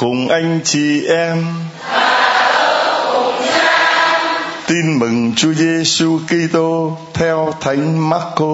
[0.00, 1.46] Cùng anh chị em.
[4.66, 8.46] Tin mừng Chúa Giêsu Kitô theo Thánh Marco.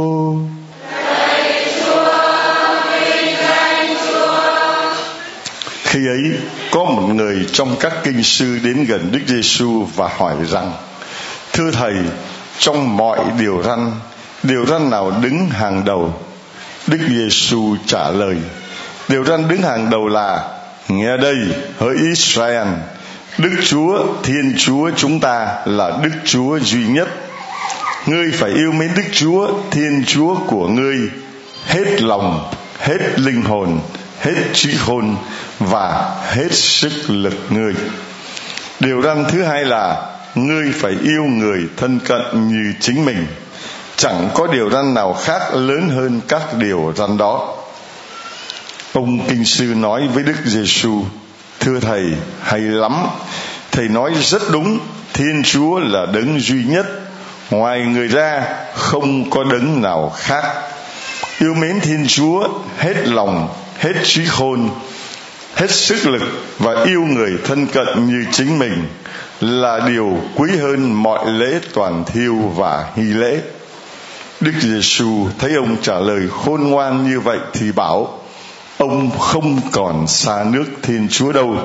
[5.83, 6.23] Khi ấy
[6.71, 10.73] có một người trong các kinh sư đến gần Đức Giêsu và hỏi rằng:
[11.53, 11.95] Thưa thầy,
[12.59, 13.93] trong mọi điều răn,
[14.43, 16.15] điều răn nào đứng hàng đầu?
[16.87, 18.37] Đức Giêsu trả lời:
[19.09, 20.56] Điều răn đứng hàng đầu là
[20.89, 21.37] Nghe đây,
[21.79, 22.69] hỡi Israel,
[23.39, 27.09] Đức Chúa, Thiên Chúa chúng ta là Đức Chúa duy nhất.
[28.07, 31.11] Ngươi phải yêu mến Đức Chúa, Thiên Chúa của ngươi
[31.67, 33.81] hết lòng, hết linh hồn,
[34.21, 35.17] hết trí khôn
[35.59, 37.75] và hết sức lực ngươi.
[38.81, 39.97] Điều răn thứ hai là
[40.35, 43.27] ngươi phải yêu người thân cận như chính mình.
[43.97, 47.57] Chẳng có điều răn nào khác lớn hơn các điều răn đó
[48.97, 51.03] ông kinh sư nói với đức giêsu
[51.61, 52.03] thưa thầy,
[52.43, 53.07] hay lắm.
[53.73, 54.79] Thầy nói rất đúng,
[55.13, 56.87] thiên chúa là đấng duy nhất.
[57.51, 58.45] Ngoài người ra,
[58.75, 60.45] không có đấng nào khác.
[61.41, 64.71] Yêu mến thiên chúa, hết lòng, hết trí khôn,
[65.55, 66.23] hết sức lực
[66.59, 68.87] và yêu người thân cận như chính mình
[69.41, 73.41] là điều quý hơn mọi lễ toàn thiêu và hy lễ.
[74.41, 78.16] Đức giêsu thấy ông trả lời khôn ngoan như vậy thì bảo
[78.79, 81.57] ông không còn xa nước thiên chúa đâu.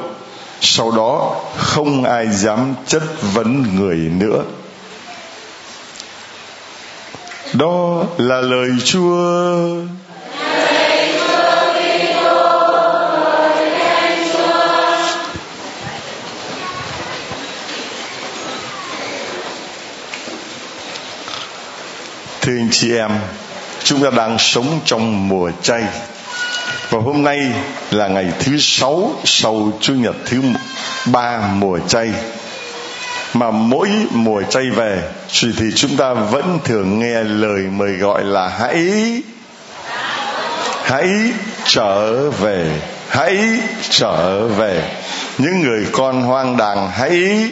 [0.61, 4.43] Sau đó, không ai dám chất vấn người nữa.
[7.53, 9.55] Đó là lời chúa.
[22.41, 23.11] Thưa anh chị em,
[23.83, 25.83] chúng ta đang sống trong mùa chay
[26.91, 27.40] và hôm nay
[27.91, 30.41] là ngày thứ sáu sau chủ nhật thứ
[31.06, 32.12] ba mùa chay.
[33.34, 35.01] Mà mỗi mùa chay về
[35.41, 38.91] thì chúng ta vẫn thường nghe lời mời gọi là hãy
[40.84, 41.09] hãy
[41.66, 43.38] trở về hãy
[43.90, 44.84] trở về.
[45.38, 47.50] Những người con hoang đàng hãy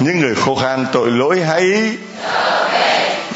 [0.00, 1.64] những người khô khan tội lỗi hãy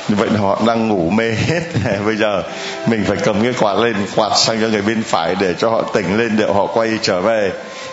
[0.09, 1.61] vậy họ đang ngủ mê hết.
[2.07, 2.43] Bây giờ
[2.87, 5.83] mình phải cầm cái quạt lên quạt sang cho người bên phải để cho họ
[5.83, 7.51] tỉnh lên để họ quay trở về.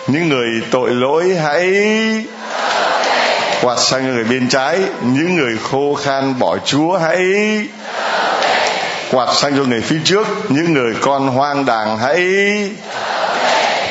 [0.07, 1.85] Những người tội lỗi hãy
[3.62, 4.79] quạt sang cho người bên trái.
[5.02, 7.22] Những người khô khan bỏ chúa hãy
[9.12, 10.28] quạt sang cho người phía trước.
[10.50, 12.23] Những người con hoang đàng hãy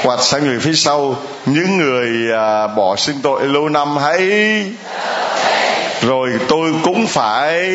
[0.03, 1.17] quạt sang người phía sau.
[1.47, 4.21] Những người à, bỏ sinh tội lâu năm hãy
[6.03, 7.71] rồi tôi cũng phải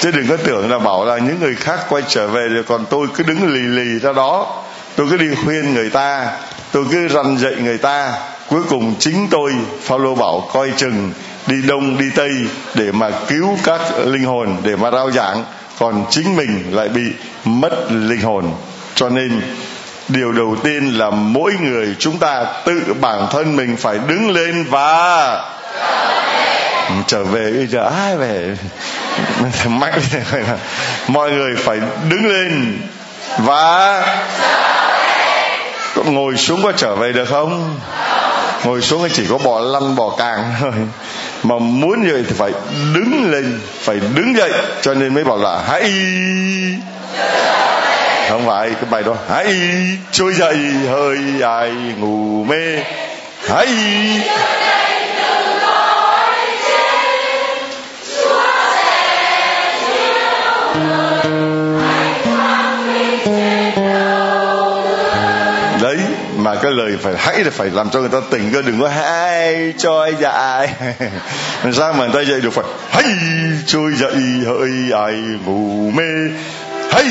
[0.00, 2.84] chứ đừng có tưởng là bảo là những người khác quay trở về rồi còn
[2.90, 4.62] tôi cứ đứng lì lì ra đó.
[4.96, 6.26] Tôi cứ đi khuyên người ta.
[6.72, 8.12] Tôi cứ răn dạy người ta.
[8.48, 11.12] Cuối cùng chính tôi, Phaolô bảo, coi chừng
[11.46, 12.30] đi đông, đi tây
[12.74, 15.44] để mà cứu các linh hồn, để mà rao giảng.
[15.78, 17.02] Còn chính mình lại bị
[17.44, 18.44] mất linh hồn.
[18.94, 19.42] Cho nên,
[20.08, 24.64] điều đầu tiên là mỗi người chúng ta tự bản thân mình phải đứng lên
[24.70, 25.44] và
[27.06, 28.56] trở về bây giờ, ai về?
[29.68, 30.00] Mạnh
[31.08, 31.78] mọi người phải
[32.08, 32.78] đứng lên
[33.38, 34.02] và
[36.04, 37.80] ngồi xuống có trở về được không?
[38.64, 40.72] Ngồi xuống chỉ có bỏ lăn bỏ càng thôi.
[41.42, 42.52] Mà muốn như vậy thì phải
[42.94, 44.52] đứng lên, phải đứng dậy,
[44.82, 45.92] cho nên mới bảo là hãy
[48.30, 49.56] không phải, cái bài đó, hãy
[50.12, 50.58] trôi dậy,
[50.88, 52.84] hơi dài ngủ mê,
[53.48, 53.66] hãy
[66.44, 68.88] mà cái lời phải hãy là phải làm cho người ta tỉnh cơ, đừng có
[68.88, 70.68] hãy trôi dậy
[71.62, 73.04] làm sao mà người ta dậy được phải hãy
[73.66, 74.14] trôi dậy
[74.46, 75.12] hơi ai
[75.46, 76.04] ngủ mê.
[76.92, 77.06] Hãy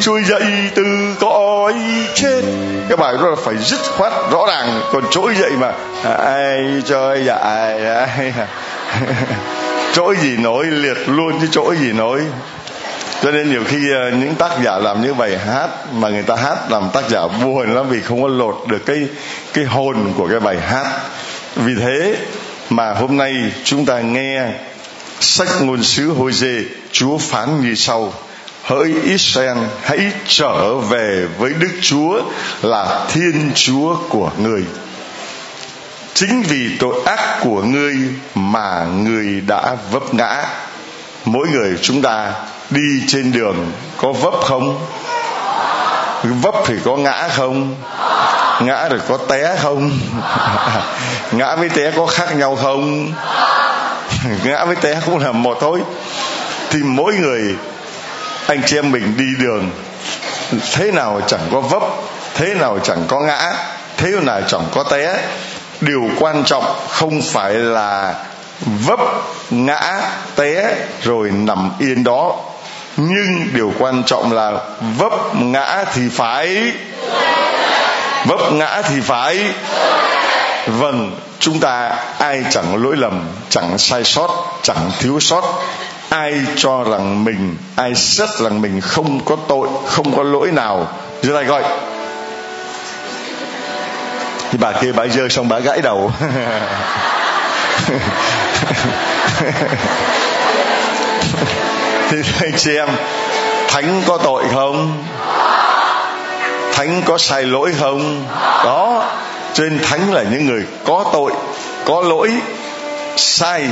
[0.00, 0.42] trôi dậy
[0.74, 0.84] từ
[1.20, 1.74] cõi
[2.14, 2.40] chết.
[2.88, 4.80] Cái bài đó là phải dứt khoát, rõ ràng.
[4.92, 5.72] Còn trỗi dậy mà
[6.18, 7.38] ai trôi dậy
[9.92, 12.20] trỗi gì nổi liệt luôn chứ trỗi gì nổi
[13.22, 16.36] cho nên nhiều khi ờ, những tác giả làm những bài hát mà người ta
[16.36, 19.06] hát làm tác giả buồn lắm vì không có lột được cái
[19.52, 20.86] cái hồn của cái bài hát.
[21.56, 22.16] Vì thế
[22.70, 23.34] mà hôm nay
[23.64, 24.48] chúng ta nghe
[25.20, 28.12] sách ngôn sứ hôi dê chúa phán như sau,
[28.62, 32.22] hỡi Israel, hãy trở về với Đức Chúa
[32.62, 34.64] là Thiên Chúa của người
[36.14, 37.96] chính vì tội ác của ngươi
[38.34, 40.44] mà người đã vấp ngã.
[41.24, 42.32] Mỗi người chúng ta
[42.70, 44.86] đi trên đường có vấp không?
[46.22, 47.74] Vấp thì có ngã không?
[48.60, 49.90] Ngã rồi có té không?
[51.32, 53.12] Ngã với té có khác nhau không?
[54.44, 55.80] Ngã với té cũng là một thôi.
[56.70, 57.56] Thì mỗi người,
[58.46, 59.70] anh chị em mình đi đường,
[60.72, 61.82] thế nào chẳng có vấp,
[62.34, 63.52] thế nào chẳng có ngã,
[63.96, 65.20] thế nào chẳng có té.
[65.80, 68.14] Điều quan trọng không phải là
[68.86, 69.00] vấp,
[69.50, 70.00] ngã,
[70.36, 72.36] té rồi nằm yên đó
[72.96, 74.52] nhưng điều quan trọng là
[74.98, 76.72] vấp ngã thì phải.
[78.26, 79.38] Vấp ngã thì phải.
[80.66, 85.44] Vâng chúng ta ai chẳng lỗi lầm, chẳng sai sót, chẳng thiếu sót.
[86.08, 90.88] Ai cho rằng mình, ai xét rằng mình không có tội, không có lỗi nào.
[91.22, 91.62] Giơ tay gọi
[94.54, 96.12] thì bà kia bà dơ xong bà gãy đầu.
[102.10, 102.88] thì anh chị em,
[103.68, 105.04] thánh có tội không?
[106.72, 108.24] Thánh có sai lỗi không?
[108.64, 109.04] Đó,
[109.52, 111.32] cho nên thánh là những người có tội,
[111.84, 112.30] có lỗi,
[113.16, 113.68] sai,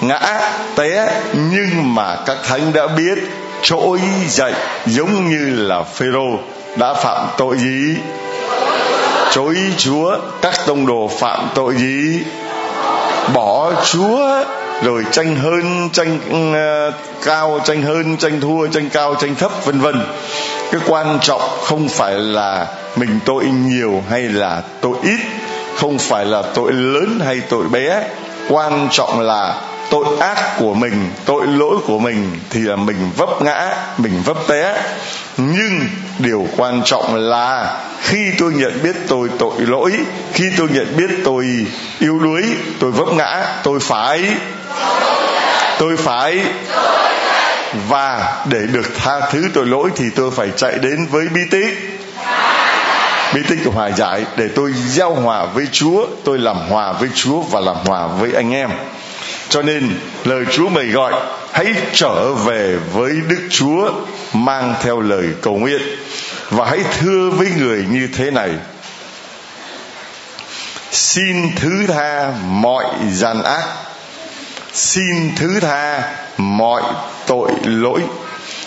[0.00, 0.40] ngã,
[0.76, 3.18] té, nhưng mà các thánh đã biết
[3.62, 4.52] trỗi dậy
[4.86, 6.26] giống như là phêrô
[6.76, 7.96] đã phạm tội gì?
[9.30, 12.22] Chối chúa, các tông đồ phạm tội gì?
[13.34, 14.44] Bỏ chúa
[14.82, 16.94] rồi tranh hơn tranh uh,
[17.24, 20.00] cao tranh hơn tranh thua tranh cao tranh thấp vân vân.
[20.72, 22.66] Cái quan trọng không phải là
[22.96, 25.20] mình tội nhiều hay là tội ít
[25.76, 28.04] không phải là tội lớn hay tội bé.
[28.48, 33.42] Quan trọng là tội ác của mình tội lỗi của mình thì là mình vấp
[33.42, 34.82] ngã mình vấp té.
[35.36, 35.80] Nhưng
[36.18, 39.92] điều quan trọng là khi tôi nhận biết tôi tội lỗi
[40.32, 41.66] khi tôi nhận biết tôi
[41.98, 42.42] yếu đuối
[42.78, 44.20] tôi vấp ngã tôi phải
[45.78, 46.40] tôi phải
[47.88, 52.00] và để được tha thứ tội lỗi thì tôi phải chạy đến với bi tích.
[53.34, 57.08] Bí tích của hòa giải để tôi giao hòa với Chúa, tôi làm hòa với
[57.14, 58.70] Chúa và làm hòa với anh em.
[59.48, 61.12] Cho nên lời Chúa mời gọi
[61.52, 63.90] hãy trở về với Đức Chúa
[64.32, 65.82] mang theo lời cầu nguyện.
[66.50, 68.50] Và hãy thưa với người như thế này.
[70.90, 73.64] Xin thứ tha mọi gian ác
[74.74, 76.02] xin thứ tha
[76.36, 76.82] mọi
[77.26, 78.00] tội lỗi.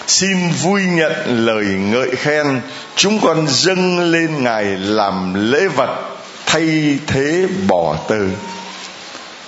[0.08, 2.62] Xin vui nhận lời ngợi khen.
[2.96, 5.90] Chúng con dâng lên ngài làm lễ vật,
[6.46, 8.30] thay thế bỏ từ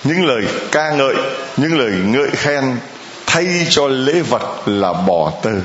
[0.04, 0.42] những lời
[0.72, 1.14] ca ngợi,
[1.56, 2.76] những lời ngợi khen,
[3.26, 5.62] thay cho lễ vật là bỏ từ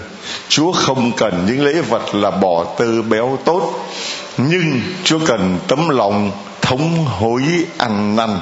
[0.50, 3.86] chúa không cần những lễ vật là bỏ từ béo tốt,
[4.38, 6.32] nhưng chúa cần tấm lòng
[6.62, 7.44] thống hối
[7.78, 8.40] ăn năn.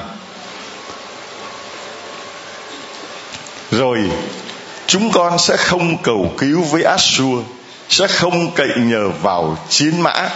[3.78, 4.00] Rồi,
[4.88, 7.44] chúng con sẽ không cầu cứu với Assur
[7.90, 10.30] sẽ không cậy nhờ vào chiến mã,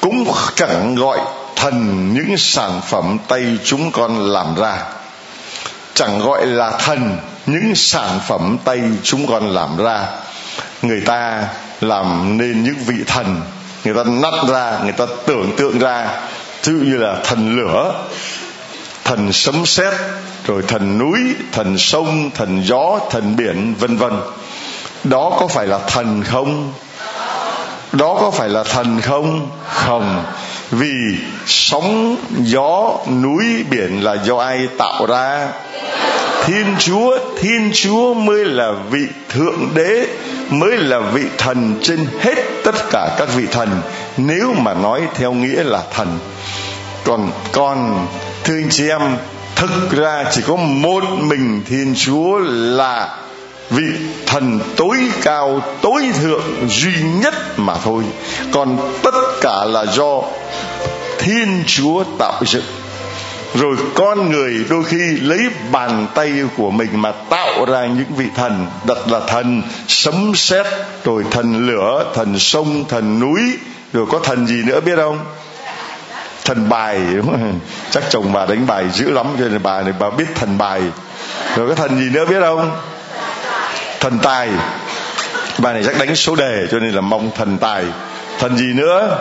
[0.00, 1.18] cũng chẳng gọi
[1.56, 4.78] thần những sản phẩm tay chúng con làm ra,
[5.94, 10.06] chẳng gọi là thần những sản phẩm tay chúng con làm ra.
[10.82, 11.44] Người ta
[11.80, 13.40] làm nên những vị thần,
[13.84, 16.08] người ta nắt ra, người ta tưởng tượng ra
[16.62, 18.04] ví như là thần lửa,
[19.04, 19.94] thần sấm sét
[20.48, 21.18] rồi thần núi,
[21.52, 24.12] thần sông, thần gió, thần biển, vân vân.
[25.04, 26.72] Đó có phải là thần không?
[27.92, 29.50] Đó có phải là thần không?
[29.68, 30.24] Không.
[30.70, 30.94] Vì
[31.46, 35.48] sóng, gió, núi, biển là do ai tạo ra?
[36.44, 40.06] Thiên chúa thiên chúa mới là vị thượng đế,
[40.50, 43.68] mới là vị thần trên hết tất cả các vị thần.
[44.16, 46.18] Nếu mà nói theo nghĩa là thần.
[47.04, 48.06] Còn con,
[48.44, 49.16] thưa anh chị em
[49.58, 53.16] thực ra chỉ có một mình thiên chúa là
[53.70, 53.84] vị
[54.26, 58.04] thần tối cao, tối thượng duy nhất mà thôi.
[58.52, 60.22] Còn tất cả là do
[61.18, 62.64] thiên chúa tạo dựng.
[63.54, 65.40] Rồi con người đôi khi lấy
[65.72, 68.66] bàn tay của mình mà tạo ra những vị thần.
[68.86, 70.66] Đặt là thần sấm sét,
[71.04, 73.40] rồi thần lửa, thần sông, thần núi.
[73.92, 75.18] Rồi có thần gì nữa biết không?
[76.48, 77.00] Thần bài.
[77.16, 77.60] Đúng không?
[77.90, 80.82] chắc chồng bà đánh bài dữ lắm, cho nên bà này bà biết thần bài.
[81.56, 82.80] Rồi cái thần gì nữa biết không?
[84.00, 84.48] Thần tài.
[85.58, 87.84] Bà này chắc đánh số đề, cho nên là mong thần tài.
[88.38, 89.18] Thần gì nữa?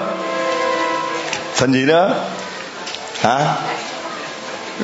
[1.57, 2.13] Thần gì nữa?
[3.21, 3.39] Hả?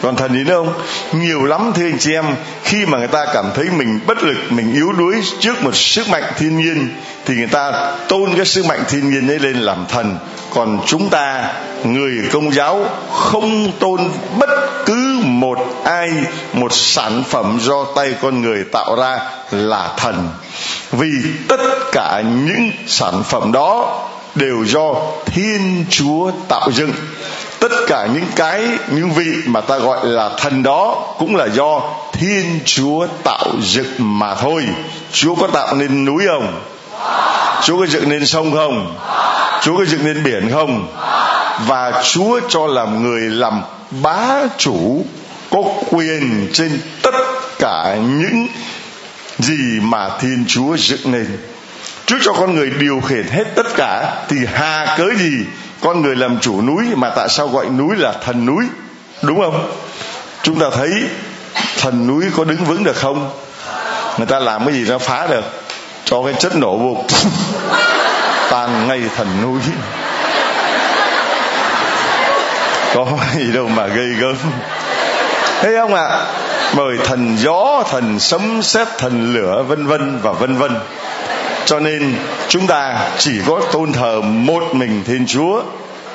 [0.02, 0.74] Còn thần gì nữa không?
[1.22, 2.26] Nhiều lắm, thưa anh chị em.
[2.64, 6.10] Khi mà người ta cảm thấy mình bất lực, mình yếu đuối trước một sức
[6.10, 6.90] mạnh thiên nhiên
[7.26, 10.18] thì người ta tôn cái sức mạnh thiên nhiên ấy lên làm thần.
[10.54, 11.54] Còn chúng ta,
[11.84, 14.50] người công giáo, không tôn bất
[14.86, 16.10] cứ một ai,
[16.54, 19.20] một sản phẩm do tay con người tạo ra
[19.52, 20.30] là thần.
[20.92, 21.12] Vì
[21.48, 21.62] tất
[21.92, 24.00] cả những sản phẩm đó
[24.36, 24.94] đều do
[25.26, 26.92] thiên chúa tạo dựng.
[27.60, 31.82] Tất cả những cái, những vị mà ta gọi là thần đó cũng là do
[32.14, 34.66] thiên chúa tạo dựng mà thôi.
[35.12, 36.60] Chúa có tạo nên núi không?
[37.64, 38.96] Chúa có dựng nên sông không?
[39.62, 40.88] Chúa có dựng nên biển không?
[41.68, 43.62] Và chúa cho làm người làm
[44.02, 45.06] bá chủ,
[45.52, 47.16] có quyền trên tất
[47.60, 48.48] cả những
[49.40, 51.38] gì mà thiên chúa dựng nên.
[52.06, 55.46] Chúa cho con người điều khiển hết tất cả thì hà cớ gì
[55.82, 58.66] con người làm chủ núi mà tại sao gọi núi là thần núi?
[59.22, 59.72] Đúng không?
[60.44, 60.92] Chúng ta thấy
[61.80, 63.30] thần núi có đứng vững được không?
[64.18, 65.63] Người ta làm cái gì nó phá được?
[66.06, 67.04] Cho cái chất nổ vô
[68.52, 69.60] tan ngay thần núi.
[72.96, 73.06] Có
[73.36, 74.36] gì đâu mà gây gớm.
[75.62, 76.26] Thấy không ạ à?
[76.76, 80.76] bởi thần gió, thần sấm, sét, thần lửa, vân vân và vân vân.
[81.66, 82.16] Cho nên
[82.48, 85.62] chúng ta chỉ có tôn thờ một mình thiên chúa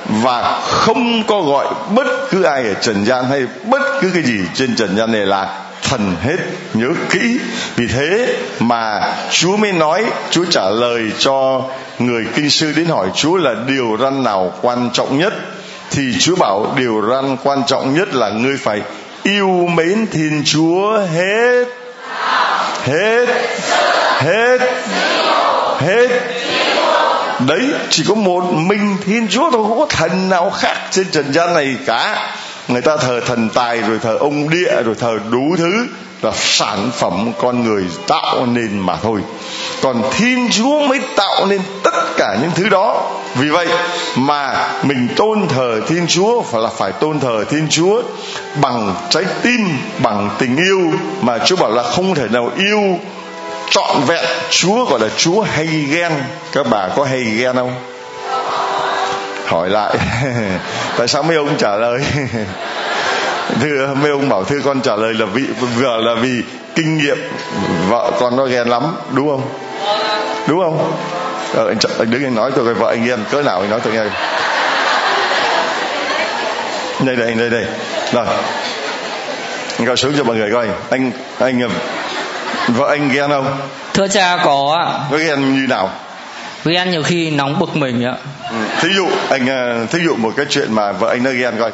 [0.09, 4.41] và không có gọi bất cứ ai ở trần gian hay bất cứ cái gì
[4.55, 6.37] trên trần gian này là thần hết
[6.75, 7.39] nhớ kỹ.
[7.77, 11.63] Vì thế mà chúa mới nói, chúa trả lời cho
[11.99, 15.33] người kinh sư đến hỏi chúa là điều răn nào quan trọng nhất?
[15.91, 18.81] Thì chúa bảo, điều răn quan trọng nhất là ngươi phải
[19.23, 21.65] yêu mến thiên chúa hết.
[22.85, 23.27] Hết.
[24.19, 24.59] Hết.
[25.79, 26.09] Hết.
[27.47, 31.33] Đấy, chỉ có một mình thiên chúa thôi, không có thần nào khác trên trần
[31.33, 32.33] gian này cả
[32.69, 35.87] người ta thờ thần tài, rồi thờ ông địa, rồi thờ đủ thứ
[36.23, 39.21] là sản phẩm con người tạo nên mà thôi.
[39.83, 43.11] Còn thiên chúa mới tạo nên tất cả những thứ đó.
[43.35, 43.67] Vì vậy
[44.17, 48.03] mà mình tôn thờ thiên chúa phải là phải tôn thờ thiên chúa
[48.61, 49.69] bằng trái tim,
[50.03, 52.99] bằng tình yêu mà chúa bảo là không thể nào yêu
[53.71, 56.13] trọn vẹn chúa, gọi là chúa hay ghen.
[56.53, 57.75] Các bà có hay ghen không?
[59.49, 59.97] Hỏi lại.
[60.99, 62.01] Tại sao mấy ông trả lời?
[63.61, 65.43] Thưa mấy ông bảo thưa con trả lời là vì
[65.77, 66.43] vừa là vì
[66.75, 67.19] kinh nghiệm.
[67.89, 69.43] Vợ con nó ghen lắm đúng không?
[70.47, 70.93] Đúng không?
[71.55, 73.81] Ờ, anh, anh đứng anh nói tôi coi vợ anh ghen cỡ nào anh nói
[73.85, 74.05] tôi nghe.
[77.01, 77.65] Đây đây đây đây.
[78.13, 78.27] Rồi.
[79.79, 80.69] Anh gọi xuống cho mọi người coi.
[80.91, 81.71] Anh anh
[82.69, 83.57] vợ anh ghen không?
[83.95, 84.99] Thưa cha có ạ.
[85.11, 85.91] Có ghen như nào
[86.65, 88.15] ghen nhiều khi nóng bực mình ạ.
[88.51, 88.57] Ừ.
[88.81, 91.71] thí dụ anh ờ, thí dụ một cái chuyện mà vợ anh nó ghen coi.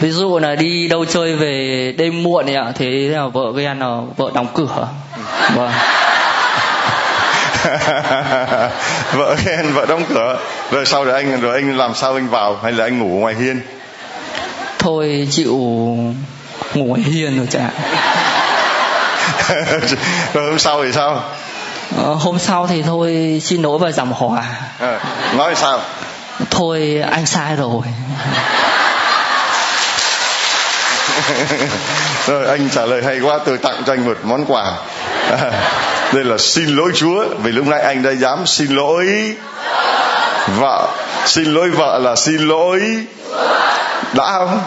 [0.00, 4.00] Ví dụ là đi đâu chơi về đêm muộn ạ thế là vợ ghen là
[4.16, 4.88] vợ đóng cửa.
[5.54, 5.70] Vâng.
[9.12, 10.38] Vợ ghen vợ đóng cửa.
[10.70, 12.58] Rồi sau rồi anh rồi anh làm sao anh vào?
[12.62, 13.60] Hay là anh ngủ ngoài hiên?
[14.78, 15.56] Thôi chịu
[16.74, 17.70] ngủ ngoài hiên rồi cha
[20.34, 21.22] rồi hôm sau thì sao
[21.96, 24.44] ờ, hôm sau thì thôi xin lỗi và giảm hòa
[24.78, 25.00] à,
[25.36, 25.80] nói sao?
[26.50, 27.82] Thôi anh sai rồi.
[32.26, 34.72] Rồi anh trả lời hay quá tôi tặng cho anh một món quà.
[35.30, 35.50] À,
[36.12, 39.34] đây là xin lỗi chúa vì lúc nãy anh đã dám xin lỗi
[40.58, 40.88] vợ.
[41.26, 42.80] Xin lỗi vợ là xin lỗi
[44.14, 44.32] đã.
[44.32, 44.60] Không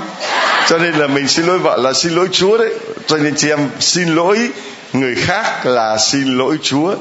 [0.69, 2.73] cho nên là mình xin lỗi vợ là xin lỗi chúa đấy.
[3.07, 4.49] Cho nên chị em xin lỗi
[4.93, 6.95] người khác là xin lỗi chúa,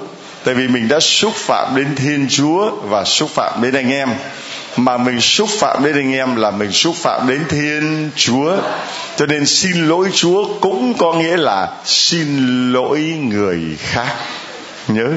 [0.45, 4.09] tại vì mình đã xúc phạm đến thiên chúa và xúc phạm đến anh em.
[4.77, 8.57] Mà mình xúc phạm đến anh em là mình xúc phạm đến thiên chúa.
[9.17, 14.15] Cho nên xin lỗi chúa cũng có nghĩa là xin lỗi người khác.
[14.89, 15.09] Nhớ,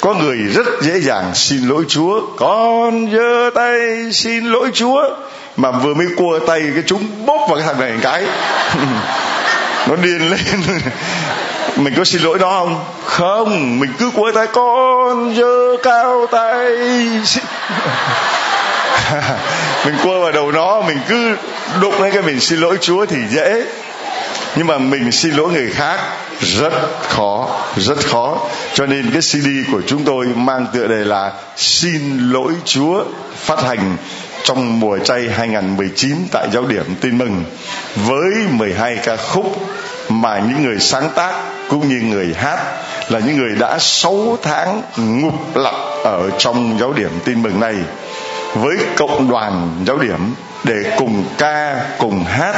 [0.00, 3.78] có người rất dễ dàng xin lỗi chúa, con giơ tay
[4.12, 5.02] xin lỗi chúa.
[5.56, 8.24] Mà vừa mới cua tay cái chúng bóp vào cái thằng này một cái.
[9.88, 10.40] Nó điên lên
[11.76, 12.84] mình có xin lỗi nó không?
[13.04, 16.66] Không, mình cứ quay tay, con dơ cao tay.
[19.84, 21.36] Mình quơ vào đầu nó, mình cứ
[21.80, 23.64] đụng lên cái mình xin lỗi chúa thì dễ.
[24.56, 26.00] Nhưng mà mình xin lỗi người khác
[26.40, 26.72] rất
[27.08, 28.38] khó rất khó.
[28.74, 33.04] Cho nên cái cd của chúng tôi mang tựa đề là xin lỗi chúa
[33.36, 33.96] phát hành
[34.44, 37.44] trong mùa chay 2019 tại giáo điểm tin mừng
[37.96, 39.66] với 12 ca khúc
[40.08, 41.34] mà những người sáng tác
[41.72, 42.58] cũng như người hát
[43.08, 47.74] là những người đã 6 tháng ngục lặng ở trong giáo điểm tin mừng này
[48.54, 52.54] với cộng đoàn giáo điểm để cùng ca, cùng hát,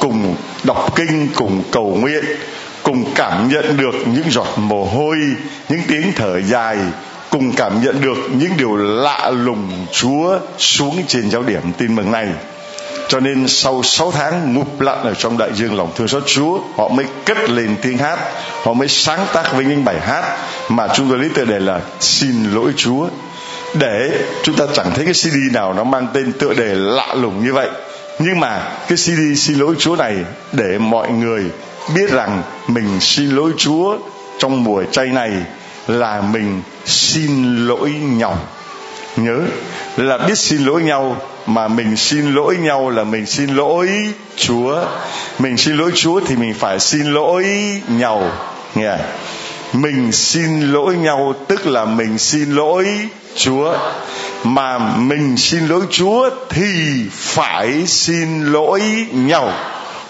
[0.00, 2.24] cùng đọc kinh, cùng cầu nguyện,
[2.82, 5.16] cùng cảm nhận được những giọt mồ hôi,
[5.68, 6.76] những tiếng thở dài,
[7.30, 12.12] cùng cảm nhận được những điều lạ lùng Chúa xuống trên giáo điểm tin mừng
[12.12, 12.28] này.
[13.08, 16.60] Cho nên sau 6 tháng ngụp lặn ở trong đại dương lòng thương xót Chúa,
[16.76, 18.18] họ mới cất lên tiếng hát,
[18.62, 20.36] họ mới sáng tác với những bài hát
[20.68, 23.08] mà chúng tôi lấy tựa đề là xin lỗi Chúa.
[23.74, 24.10] để
[24.42, 27.52] chúng ta chẳng thấy cái CD nào nó mang tên tựa đề lạ lùng như
[27.52, 27.68] vậy
[28.18, 30.16] nhưng mà cái CD xin lỗi Chúa này
[30.52, 31.44] để mọi người
[31.94, 33.96] biết rằng mình xin lỗi Chúa
[34.38, 35.30] trong mùa chay này
[35.88, 38.38] là mình xin lỗi nhau
[39.16, 39.40] nhớ
[39.96, 43.88] là biết xin lỗi nhau mà mình xin lỗi nhau là mình xin lỗi
[44.36, 44.84] Chúa.
[45.38, 47.46] Mình xin lỗi Chúa thì mình phải xin lỗi
[47.88, 48.30] nhau.
[48.74, 48.96] Nghe.
[49.72, 52.86] Mình xin lỗi nhau tức là mình xin lỗi
[53.36, 53.74] Chúa.
[54.44, 56.64] Mà mình xin lỗi Chúa thì
[57.10, 58.80] phải xin lỗi
[59.12, 59.52] nhau.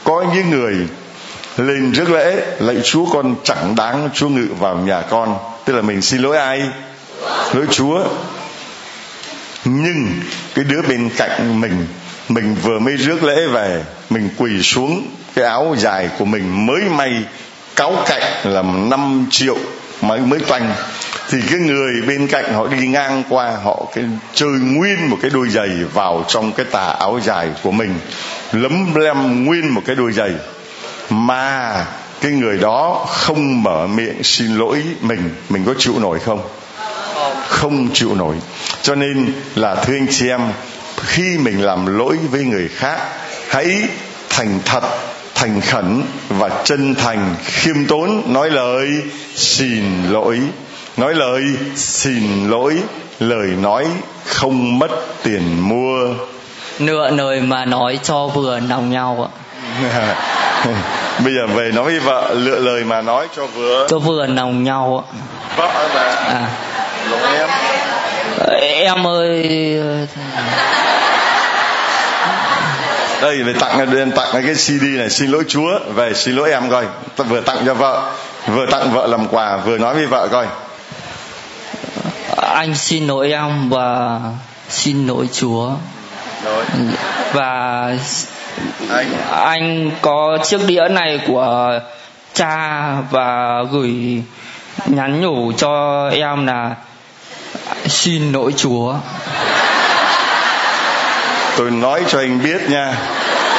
[0.05, 0.77] Có những người
[1.57, 5.37] lên rước lễ, lạy Chúa con chẳng đáng Chúa ngự vào nhà con.
[5.65, 6.63] Tức là mình xin lỗi ai?
[7.53, 8.05] Lỗi Chúa
[9.65, 10.13] nhưng
[10.55, 11.87] cái đứa bên cạnh mình
[12.29, 16.83] mình vừa mới rước lễ về, mình quỳ xuống cái áo dài của mình mới
[16.83, 17.25] may
[17.77, 19.57] cáo cạnh là 5 triệu
[20.01, 20.75] mới mới toanh.
[21.31, 24.05] Thì cái người bên cạnh họ đi ngang qua, họ cái
[24.35, 27.95] chơi nguyên một cái đôi giày vào trong cái tà áo dài của mình,
[28.53, 30.31] lấm lem nguyên một cái đôi giày.
[31.11, 31.85] Mà
[32.21, 35.31] cái người đó không mở miệng xin lỗi mình.
[35.49, 36.41] Mình có chịu nổi không?
[37.49, 38.37] Không chịu nổi
[38.85, 40.41] cho nên là thưa anh chị em
[40.97, 42.99] khi mình làm lỗi với người khác
[43.49, 43.83] hãy
[44.29, 44.83] thành thật
[45.35, 48.89] thành khẩn và chân thành khiêm tốn nói lời
[49.35, 50.41] xin lỗi.
[50.97, 51.43] Nói lời
[51.77, 52.77] xin lỗi.
[53.21, 53.87] Lời nói
[54.25, 54.89] không mất
[55.23, 56.15] tiền mua.
[56.79, 59.31] Nửa lời mà nói cho vừa lòng nhau ạ.
[61.25, 63.87] Bây giờ về nói với vợ lựa lời mà nói cho vừa.
[63.91, 65.17] Cho vừa lòng nhau ạ.
[65.57, 66.49] Vợ là à.
[67.11, 67.49] Lộn em
[68.53, 69.79] em ơi.
[73.23, 75.79] Đây về tặng lên tặng cái CD này xin lỗi Chúa.
[75.95, 76.85] Về xin lỗi em coi.
[77.17, 78.13] Vừa tặng cho vợ
[78.47, 80.47] vừa tặng vợ làm quà vừa nói với vợ coi.
[82.37, 84.21] Anh xin lỗi em và
[84.69, 85.71] xin lỗi Chúa.
[86.45, 86.65] Rồi
[87.33, 87.93] và
[88.91, 89.13] anh.
[89.31, 91.81] Anh có chiếc đĩa này của
[92.35, 94.23] cha và gửi
[94.87, 96.75] nhắn nhủ cho em là
[97.89, 98.95] xin lỗi Chúa.
[101.57, 102.95] Tôi nói cho anh biết nha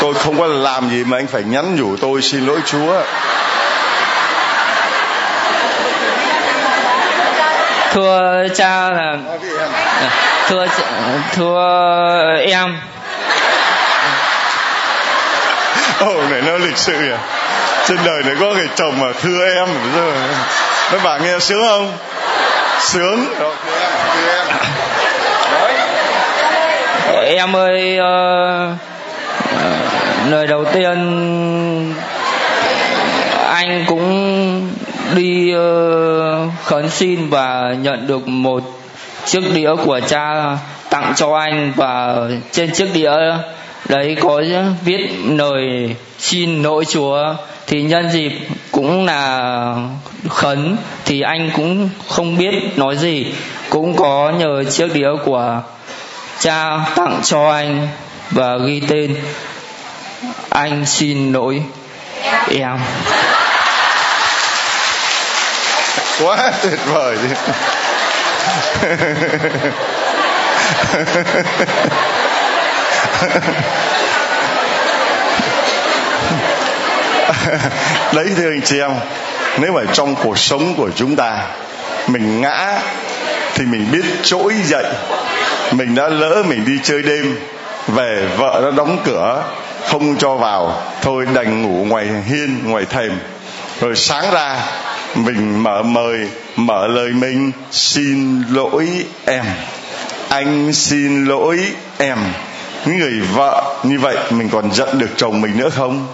[0.02, 3.02] tôi không có làm gì mà anh phải nhắn nhủ tôi xin lỗi Chúa.
[7.94, 9.18] Thưa cha là
[10.48, 10.66] thưa
[11.34, 12.78] thưa em.
[16.00, 17.16] Ồ này nó lịch sự nhỉ?
[17.88, 20.14] Trên đời này có người chồng mà thưa em rồi
[20.92, 21.98] Nó bảo nghe sướng không?
[22.80, 23.26] Sướng.
[23.40, 24.48] Rồi, thưa em,
[27.08, 27.56] thưa em.
[27.56, 28.74] Ơi ờ,
[29.44, 30.98] uh, lời đầu tiên
[33.50, 34.70] anh cũng
[35.16, 38.64] đi uh, khấn xin và nhận được một
[39.26, 40.58] chiếc đĩa của cha
[40.90, 42.18] tặng cho anh và
[42.52, 43.12] trên chiếc đĩa
[43.90, 44.44] đấy có
[44.86, 47.36] viết lời xin lỗi chúa
[47.68, 48.32] thì nhân dịp
[48.72, 49.76] cũng là
[50.30, 53.26] khấn thì anh cũng không biết nói gì
[53.70, 55.62] cũng có nhờ chiếc đĩa của
[56.46, 57.88] cha tặng cho anh
[58.32, 59.16] và ghi tên.
[60.50, 61.64] Anh xin lỗi
[62.50, 62.80] em.
[66.22, 67.30] Quá tuyệt vời đi.
[78.14, 78.92] Đấy, thưa anh chị em,
[79.58, 81.42] nếu mà trong cuộc sống của chúng ta,
[82.08, 82.80] mình ngã
[83.56, 84.86] thì mình biết trỗi dậy
[85.72, 87.36] mình đã lỡ mình đi chơi đêm,
[87.88, 89.44] về vợ nó đóng cửa,
[89.90, 90.82] không cho vào.
[91.02, 93.12] Thôi đành ngủ ngoài hiên, ngoài thềm.
[93.82, 94.60] Rồi sáng ra,
[95.16, 98.88] mình mở mời, mở lời mình, xin lỗi
[99.26, 99.46] em.
[100.30, 101.60] Anh xin lỗi
[101.98, 102.18] em.
[102.86, 106.08] Những người vợ như vậy, mình còn giận được chồng mình nữa không?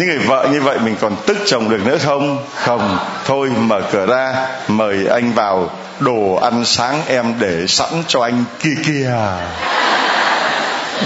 [0.00, 2.44] Những người vợ như vậy mình còn tức chồng được nữa không?
[2.54, 2.98] Không.
[3.26, 8.44] Thôi mở cửa ra, mời anh vào đồ ăn sáng em để sẵn cho anh
[8.60, 9.12] kia kia.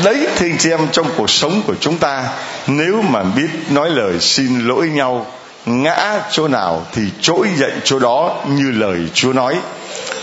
[0.04, 2.24] Đấy thì anh chị em, trong cuộc sống của chúng ta,
[2.66, 5.26] nếu mà biết nói lời xin lỗi nhau,
[5.66, 9.56] ngã chỗ nào thì trỗi dậy chỗ đó như lời chúa nói.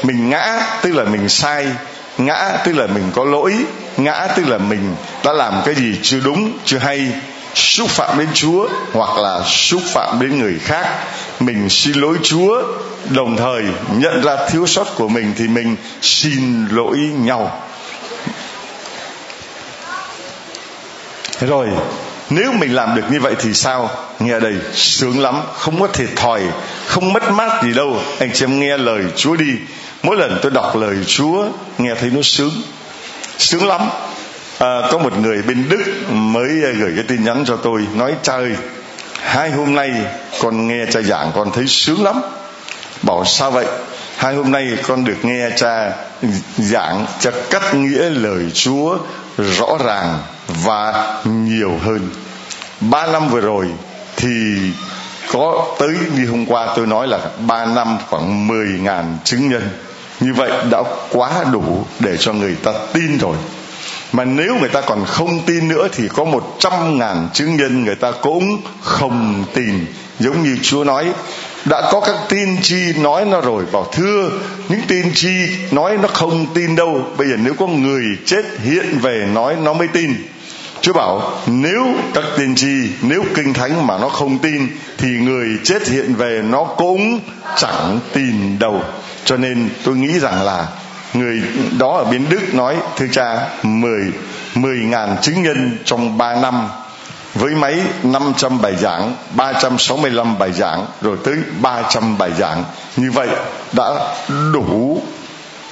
[0.03, 1.67] Mình ngã tức là mình sai,
[2.17, 3.53] ngã tức là mình có lỗi,
[3.97, 7.07] ngã tức là mình đã làm cái gì chưa đúng, chưa hay
[7.55, 10.87] xúc phạm đến chúa hoặc là xúc phạm đến người khác,
[11.39, 12.61] mình xin lỗi chúa,
[13.09, 13.63] đồng thời
[13.95, 17.61] nhận ra thiếu sót của mình thì mình xin lỗi nhau.
[21.39, 21.67] Rồi,
[22.29, 23.89] nếu mình làm được như vậy thì sao?
[24.19, 26.41] Nghe đây, sướng lắm, không có thiệt thòi,
[26.85, 27.99] không mất mát gì đâu.
[28.19, 29.53] Anh chị em nghe lời chúa đi.
[30.03, 31.45] Mỗi lần tôi đọc lời chúa,
[31.77, 32.51] nghe thấy nó sướng.
[33.37, 33.81] Sướng lắm
[34.61, 38.15] à, có một người bên đức mới à, gửi cái tin nhắn cho tôi nói
[38.21, 38.55] cha ơi
[39.21, 39.91] hai hôm nay
[40.41, 42.21] con nghe cha giảng con thấy sướng lắm.
[43.01, 43.65] Bảo sao vậy?
[44.17, 45.91] Hai hôm nay con được nghe cha
[46.57, 48.97] giảng cha cắt nghĩa lời chúa
[49.37, 52.09] rõ ràng và nhiều hơn.
[52.81, 53.65] Ba năm vừa rồi
[54.15, 54.57] thì
[55.31, 59.69] có tới như hôm qua tôi nói là ba năm khoảng mười ngàn chứng nhân.
[60.19, 63.35] Như vậy đã quá đủ để cho người ta tin rồi
[64.11, 67.85] mà nếu người ta còn không tin nữa thì có một trăm ngàn chứng nhân
[67.85, 69.85] người ta cũng không tin.
[70.19, 71.11] Giống như chúa nói,
[71.65, 74.29] đã có các tiên tri nói nó rồi, bảo thưa,
[74.69, 75.35] những tiên tri
[75.71, 77.05] nói nó không tin đâu.
[77.17, 80.13] Bây giờ nếu có người chết hiện về nói nó mới tin.
[80.81, 85.47] Chúa bảo, nếu các tiên tri, nếu kinh thánh mà nó không tin, thì người
[85.63, 87.19] chết hiện về nó cũng
[87.57, 88.81] chẳng tin đâu.
[89.25, 90.67] Cho nên tôi nghĩ rằng là
[91.13, 91.41] người
[91.79, 94.11] đó ở bên Đức nói thưa cha mười
[94.55, 96.69] mười ngàn chứng nhân trong ba năm
[97.35, 102.63] với máy 500 bài giảng, 365 bài giảng rồi tới 300 bài giảng.
[102.97, 103.27] Như vậy
[103.73, 104.15] đã
[104.53, 105.01] đủ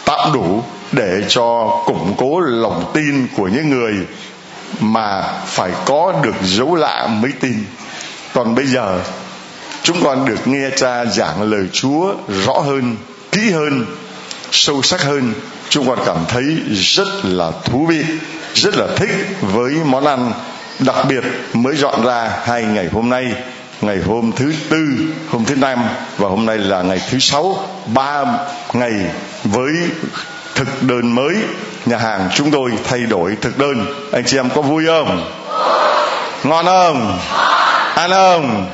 [0.05, 3.93] tạm đủ để cho củng cố lòng tin của những người
[4.79, 7.65] mà phải có được dấu lạ mới tin
[8.33, 8.99] còn bây giờ
[9.83, 12.13] chúng con được nghe cha giảng lời chúa
[12.45, 12.95] rõ hơn
[13.31, 13.85] kỹ hơn
[14.51, 15.33] sâu sắc hơn,
[15.69, 18.05] chúng con cảm thấy rất là thú vị,
[18.53, 19.09] rất là thích
[19.41, 20.33] với món ăn.
[20.79, 23.33] Đặc biệt mới dọn ra hai ngày hôm nay,
[23.81, 24.87] ngày hôm thứ tư,
[25.29, 25.79] hôm thứ năm
[26.17, 28.25] và hôm nay là ngày thứ sáu, ba
[28.73, 28.93] ngày
[29.43, 29.71] với
[30.55, 31.35] thực đơn mới.
[31.85, 33.85] Nhà hàng chúng tôi thay đổi thực đơn.
[34.11, 35.31] Anh chị em có vui không?
[36.43, 37.19] Ngon không?
[37.95, 38.67] Ăn không?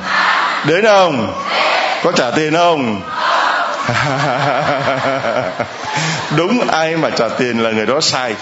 [0.66, 1.32] Đến không?
[2.02, 3.00] Có trả tiền không?
[6.36, 8.34] đúng, ai mà trả tiền là người đó sai.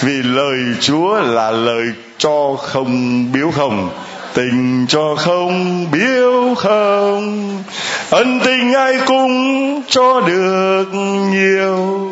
[0.00, 1.86] Vì lời chúa là lời
[2.18, 3.90] cho không biếu không
[4.36, 7.62] tình cho không biếu không
[8.10, 10.84] ân tình ai cũng cho được
[11.30, 12.10] nhiều,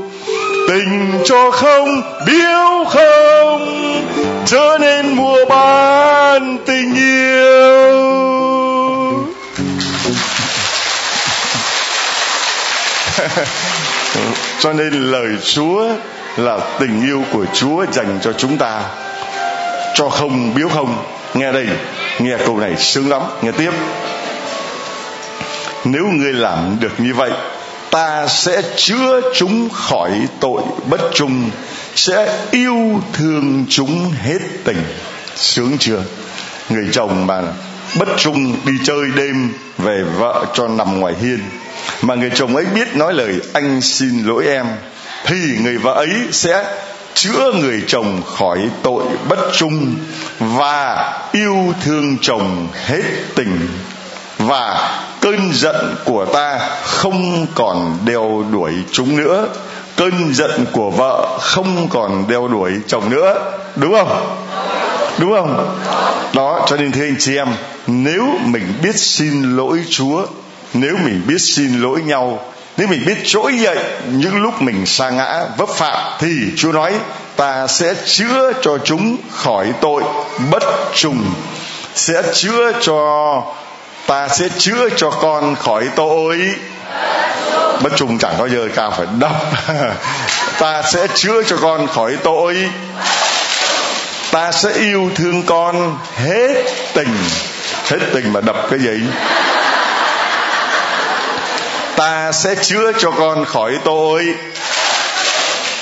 [0.68, 3.66] tình cho không biếu không
[4.46, 8.04] trở nên mua bán tình yêu.
[14.58, 15.88] cho nên lời chúa
[16.36, 18.82] là tình yêu của chúa dành cho chúng ta.
[19.94, 21.04] Cho không biếu không.
[21.34, 21.66] Nghe đây,
[22.18, 23.22] nghe câu này sướng lắm.
[23.42, 23.70] Nghe tiếp.
[25.84, 27.30] Nếu ngươi làm được như vậy,
[27.90, 31.50] ta sẽ chữa chúng khỏi tội bất trung,
[31.94, 34.82] sẽ yêu thương chúng hết tình.
[35.36, 36.02] Sướng chưa?
[36.68, 37.42] Người chồng mà
[37.98, 41.40] bất trung đi chơi đêm về vợ cho nằm ngoài hiên
[42.02, 44.66] mà người chồng ấy biết nói lời, anh xin lỗi em.
[45.26, 46.64] Thì người vợ ấy sẽ
[47.14, 49.94] chữa người chồng khỏi tội bất trung
[50.38, 53.02] và yêu thương chồng hết
[53.34, 53.68] tình.
[54.38, 59.48] Và cơn giận của ta không còn đeo đuổi chúng nữa.
[59.96, 63.52] Cơn giận của vợ không còn đeo đuổi chồng nữa.
[63.76, 64.36] Đúng không?
[65.18, 65.78] Đúng không?
[66.34, 67.48] Đó, cho nên thưa anh chị em,
[67.86, 70.26] nếu mình biết xin lỗi chúa
[70.74, 72.40] nếu mình biết xin lỗi nhau,
[72.76, 76.92] nếu mình biết trỗi dậy những lúc mình sa ngã, vấp phạm thì chúa nói,
[77.36, 80.02] ta sẽ chữa cho chúng khỏi tội
[80.50, 80.62] bất
[80.94, 81.34] trùng,
[81.94, 83.42] sẽ chữa cho,
[84.06, 86.38] ta sẽ chữa cho con khỏi tội
[87.82, 88.18] bất trùng.
[88.18, 89.52] Chẳng có giờ cao, phải đọc
[90.58, 92.56] ta sẽ chữa cho con khỏi tội.
[94.30, 97.16] Ta sẽ yêu thương con hết tình.
[97.84, 99.00] Hết tình mà đập cái gì?
[102.04, 104.34] Ta sẽ chữa cho con khỏi tội.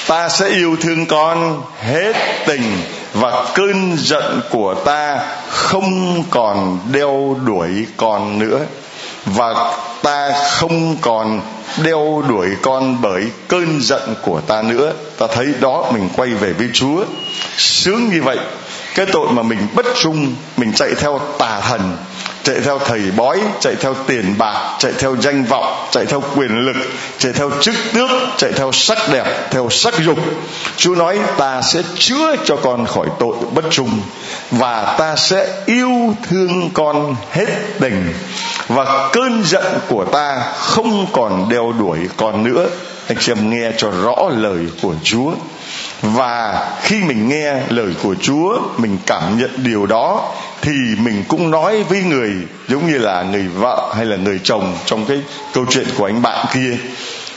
[0.06, 2.12] Ta sẽ yêu thương con hết
[2.46, 2.82] tình
[3.14, 8.60] và cơn giận của ta không còn đeo đuổi con nữa.
[9.26, 11.40] Và ta không còn
[11.82, 14.92] đeo đuổi con bởi cơn giận của ta nữa.
[15.18, 17.04] Ta thấy đó mình quay về với chúa.
[17.56, 18.38] Sướng như vậy,
[18.94, 21.96] cái tội mà mình bất trung, mình chạy theo tà thần
[22.44, 26.66] chạy theo thầy bói, chạy theo tiền bạc, chạy theo danh vọng, chạy theo quyền
[26.66, 26.76] lực,
[27.18, 30.18] chạy theo chức tước, chạy theo sắc đẹp, theo sắc dục.
[30.76, 34.00] Chúa nói, ta sẽ chữa cho con khỏi tội bất trung
[34.50, 37.46] và ta sẽ yêu thương con hết
[37.80, 38.12] tình
[38.68, 42.68] và cơn giận của ta không còn đeo đuổi con nữa.
[43.08, 45.32] Anh chị em nghe cho rõ lời của chúa
[46.02, 51.50] và khi mình nghe lời của chúa, mình cảm nhận điều đó, thì mình cũng
[51.50, 52.32] nói với người,
[52.68, 55.22] giống như là người vợ hay là người chồng trong cái
[55.54, 56.76] câu chuyện của anh bạn kia.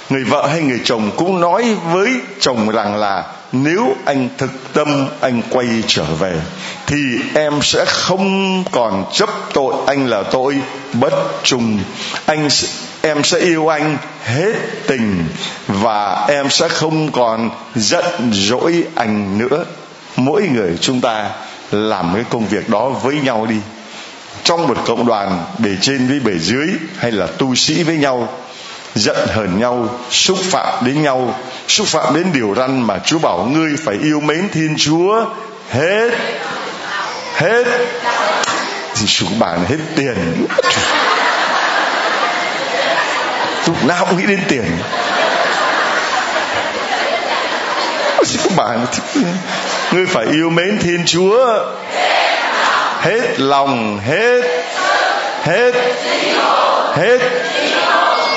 [0.09, 5.07] Người vợ hay người chồng cũng nói với chồng rằng là, nếu anh thực tâm,
[5.21, 6.33] anh quay trở về,
[6.87, 6.97] thì
[7.33, 10.55] em sẽ không còn chấp tội anh là tội
[10.93, 11.79] bất trung.
[12.25, 12.49] Anh
[13.05, 14.53] em sẽ yêu anh hết
[14.87, 15.25] tình
[15.67, 19.65] và em sẽ không còn giận dỗi anh nữa.
[20.15, 21.29] Mỗi người chúng ta
[21.71, 23.55] làm cái công việc đó với nhau đi.
[24.43, 28.33] Trong một cộng đoàn bề trên với bề dưới hay là tu sĩ với nhau,
[28.95, 33.45] giận hờn nhau, xúc phạm đến nhau, xúc phạm đến điều răn mà chúa bảo
[33.45, 35.25] ngươi phải yêu mến thiên chúa
[35.69, 36.09] hết
[37.35, 37.63] hết.
[38.95, 40.45] Thì chủ bản hết tiền
[43.87, 44.63] nào cũng nghĩ đến tiền.
[48.25, 48.49] Chúa
[49.91, 51.59] ngươi phải yêu mến thiên chúa.
[53.01, 54.41] Hết lòng, hết
[55.43, 55.71] hết
[56.95, 57.19] hết,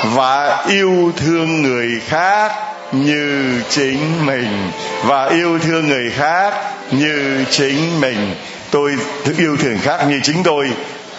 [0.03, 2.51] và yêu thương người khác
[2.91, 4.71] như chính mình.
[5.03, 6.53] Và yêu thương người khác
[6.91, 8.35] như chính mình.
[8.71, 8.91] Tôi
[9.37, 10.69] yêu thương khác như chính tôi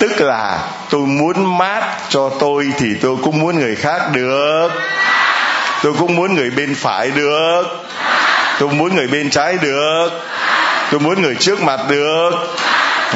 [0.01, 0.59] tức là
[0.91, 4.69] tôi muốn mát cho tôi thì tôi cũng muốn người khác được.
[5.83, 7.63] Tôi cũng muốn người bên phải được.
[8.59, 10.09] Tôi muốn người bên trái được.
[10.91, 12.31] Tôi muốn người trước mặt được.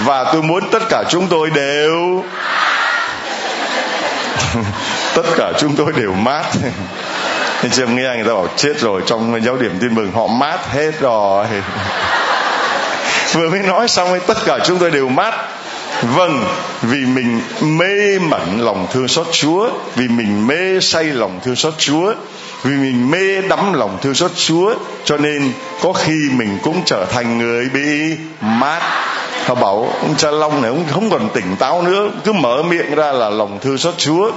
[0.05, 2.25] Và tôi muốn tất cả chúng tôi đều.
[5.15, 6.45] Tất cả chúng tôi đều mát.
[7.63, 10.59] Nên chưa, nghe người ta bảo chết rồi, trong giáo điểm tin mừng họ mát
[10.73, 11.47] hết rồi.
[13.33, 15.35] Vừa mới nói xong tất cả chúng tôi đều mát
[16.03, 16.45] vâng
[16.83, 21.75] vì mình mê mẩn lòng thương xót chúa, vì mình mê say lòng thương xót
[21.79, 22.15] chúa,
[22.63, 25.53] vì mình mê đắm lòng thương xót chúa, cho nên
[25.83, 28.81] có khi mình cũng trở thành người bị mát.
[29.47, 32.95] Họ bảo, ông cha long này, ông không còn tỉnh táo nữa, cứ mở miệng
[32.95, 34.31] ra là lòng thương xót chúa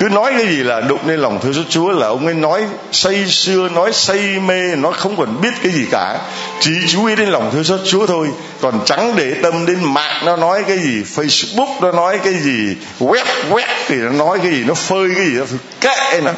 [0.00, 2.62] cứ nói cái gì là đụng lên lòng thương xót Chúa là ông ấy nói
[2.92, 6.18] say sưa, nói say mê, nó không còn biết cái gì cả.
[6.60, 8.28] Chỉ chú ý đến lòng thương xót Chúa thôi.
[8.60, 11.02] Còn chẳng để tâm đến mạng, nó nói cái gì?
[11.14, 12.76] Facebook, nó nói cái gì?
[13.00, 14.64] Web web thì nó nói cái gì?
[14.64, 15.44] Nó phơi cái gì nó
[15.80, 16.32] kệ nó.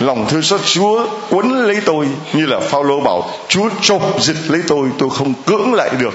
[0.00, 4.60] Lòng thương xót Chúa quấn lấy tôi như là Phaolô bảo, Chúa chộp dịch lấy
[4.68, 6.14] tôi tôi không cưỡng lại được.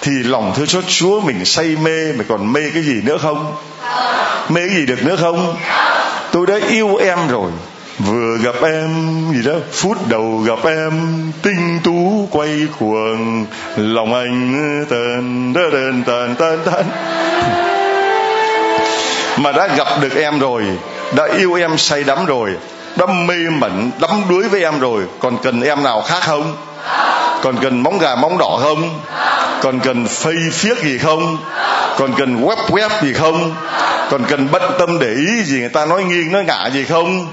[0.00, 3.52] Thì lòng thương xót Chúa mình say mê mà còn mê cái gì nữa không?
[4.48, 5.56] Mê cái gì được nữa không?
[6.32, 7.50] Tôi đã yêu em rồi.
[7.98, 8.88] Vừa gặp em,
[9.34, 10.92] gì đó, phút đầu gặp em,
[11.42, 13.46] tinh tú quay cuồng,
[13.76, 16.86] lòng anh tần tên tên tên tên
[19.36, 20.64] mà đã gặp được em rồi,
[21.16, 22.50] đã yêu em say đắm rồi,
[22.96, 26.56] đã mê mẩn, đắm đuối với em rồi, còn cần em nào khác không?
[27.42, 29.00] Còn cần móng gà móng đỏ không?
[29.62, 31.38] Còn cần phây phiếc gì không?
[31.96, 33.54] Còn cần web web gì không?
[34.10, 37.26] Còn cần bận tâm để ý gì người ta nói nghiêng nói ngả gì không?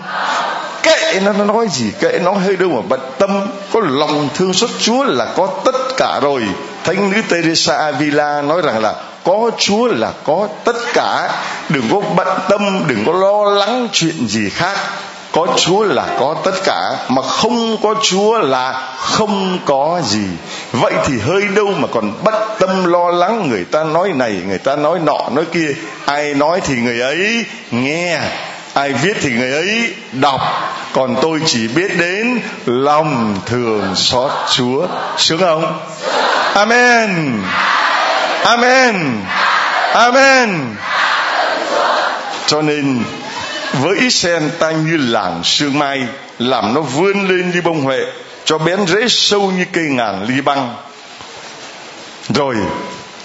[0.83, 3.47] Kệ nó, nó nói gì kệ nó hơi đâu mà bận tâm.
[3.73, 6.41] Có lòng thương xót chúa là có tất cả rồi.
[6.83, 11.29] Thánh nữ teresa avila nói rằng là có chúa là có tất cả.
[11.69, 14.77] Đừng có bận tâm đừng có lo lắng chuyện gì khác
[15.35, 20.25] có chúa là có tất cả, mà không có chúa là không có gì.
[20.71, 24.57] Vậy thì hơi đâu mà còn bất tâm lo lắng, người ta nói này, người
[24.57, 25.69] ta nói nọ, nói kia.
[26.05, 28.19] Ai nói thì người ấy nghe,
[28.73, 30.41] ai viết thì người ấy đọc.
[30.93, 34.87] Còn tôi chỉ biết đến lòng thường xót chúa.
[35.17, 35.79] Sướng không?
[36.53, 37.41] Amen.
[38.43, 39.21] Amen.
[39.93, 40.75] Amen.
[42.47, 43.03] Cho nên
[43.81, 46.03] với Israel sen ta như làng sương mai,
[46.39, 47.99] làm nó vươn lên như bông huệ,
[48.45, 50.75] cho bén rễ sâu như cây ngàn ly băng.
[52.29, 52.55] Rồi,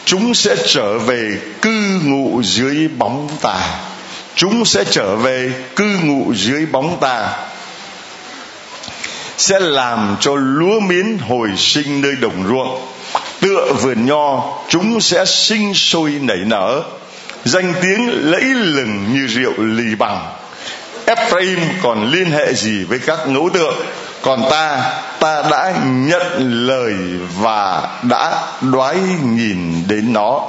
[0.05, 3.81] chúng sẽ trở về cư ngụ dưới bóng tà.
[4.35, 7.37] Chúng sẽ trở về cư ngụ dưới bóng tà.
[9.37, 12.87] Sẽ làm cho lúa miến hồi sinh nơi đồng ruộng.
[13.41, 16.83] Tựa vườn nho, chúng sẽ sinh sôi nảy nở.
[17.45, 20.40] Danh tiếng lẫy lừng như rượu lì bằng.
[21.07, 23.75] Ephraim còn liên hệ gì với các ngẫu tượng?
[24.23, 26.23] Còn ta ta đã nhận
[26.67, 26.95] lời
[27.39, 30.47] và đã đoái nhìn đến nó.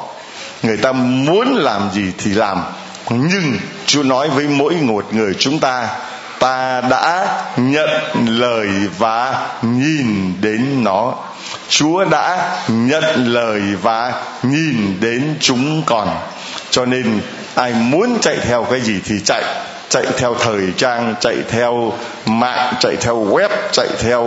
[0.63, 2.63] Người ta muốn làm gì thì làm.
[3.09, 5.87] Nhưng chúa nói với mỗi một người chúng ta
[6.39, 7.89] ta đã nhận
[8.27, 11.13] lời và nhìn đến nó.
[11.69, 16.07] Chúa đã nhận lời và nhìn đến chúng còn
[16.69, 17.21] cho nên
[17.55, 19.43] ai muốn chạy theo cái gì thì chạy
[19.91, 21.93] chạy theo thời trang chạy theo
[22.25, 24.23] mạng chạy theo web chạy theo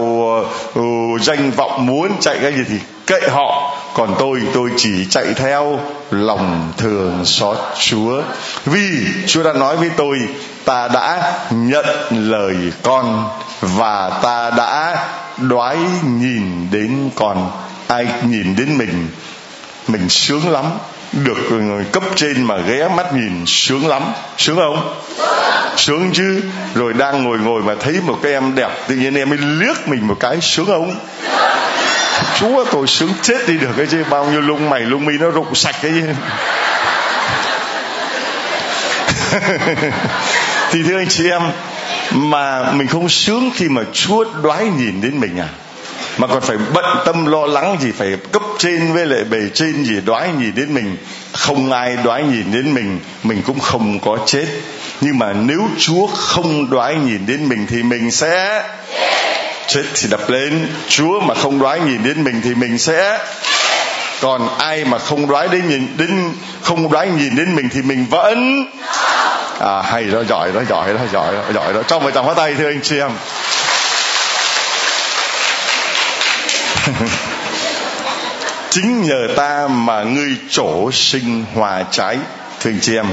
[0.80, 3.76] uh, danh vọng muốn chạy cái gì thì kệ họ.
[3.94, 8.22] Còn tôi tôi chỉ chạy theo lòng thường xót chúa.
[8.66, 10.18] Vì chúa đã nói với tôi
[10.64, 13.28] ta đã nhận lời con
[13.60, 15.06] và ta đã
[15.38, 17.50] đoái nhìn đến con.
[17.86, 19.08] Ai nhìn đến mình
[19.88, 20.64] mình sướng lắm.
[21.12, 24.02] Được người cấp trên mà ghé mắt nhìn sướng lắm.
[24.38, 24.94] Sướng không?
[25.84, 26.42] Sướng chứ.
[26.74, 29.88] Rồi đang ngồi ngồi mà thấy một cái em đẹp, tự nhiên em mới liếc
[29.88, 30.96] mình một cái, sướng ông
[32.40, 34.04] chúa, tôi sướng chết đi được cái chứ.
[34.10, 36.06] Bao nhiêu lông mày, lông mi nó rụng sạch cái chứ.
[40.70, 41.42] Thì thưa anh chị em,
[42.10, 45.48] mà mình không sướng khi mà chúa đoái nhìn đến mình à?
[46.18, 49.84] Mà còn phải bận tâm, lo lắng gì, phải cấp trên với lại bề trên
[49.84, 50.96] gì, đoái nhìn đến mình
[51.34, 54.46] không ai đoái nhìn đến mình mình cũng không có chết.
[55.00, 58.62] Nhưng mà nếu chúa không đoái nhìn đến mình thì mình sẽ
[59.66, 59.82] chết.
[59.94, 63.18] Thì đập lên, chúa mà không đoái nhìn đến mình thì mình sẽ
[64.20, 68.06] còn ai mà không đoái đến nhìn đến, không đoái nhìn đến mình thì mình
[68.10, 68.66] vẫn
[69.60, 71.82] à hay đó, giỏi đó giỏi đó giỏi đó giỏi đó.
[71.88, 73.10] Trong một tràng hóa tay, thưa anh chị em.
[78.74, 82.18] chính nhờ ta mà ngươi trổ sinh hòa trái,
[82.60, 83.06] thưa anh chị em.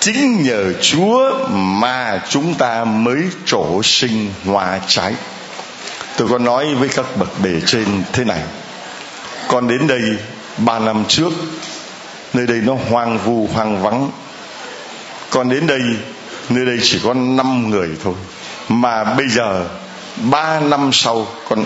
[0.00, 5.14] Chính nhờ chúa mà chúng ta mới trổ sinh hòa trái.
[6.16, 8.40] Tôi có nói với các bậc bề trên thế này.
[9.48, 10.02] Con đến đây
[10.58, 11.32] ba năm trước,
[12.32, 14.10] nơi đây nó hoang vu, hoang vắng.
[15.30, 15.80] Con đến đây,
[16.48, 18.14] nơi đây chỉ có năm người thôi.
[18.68, 19.64] Mà bây giờ,
[20.16, 21.64] ba năm sau, con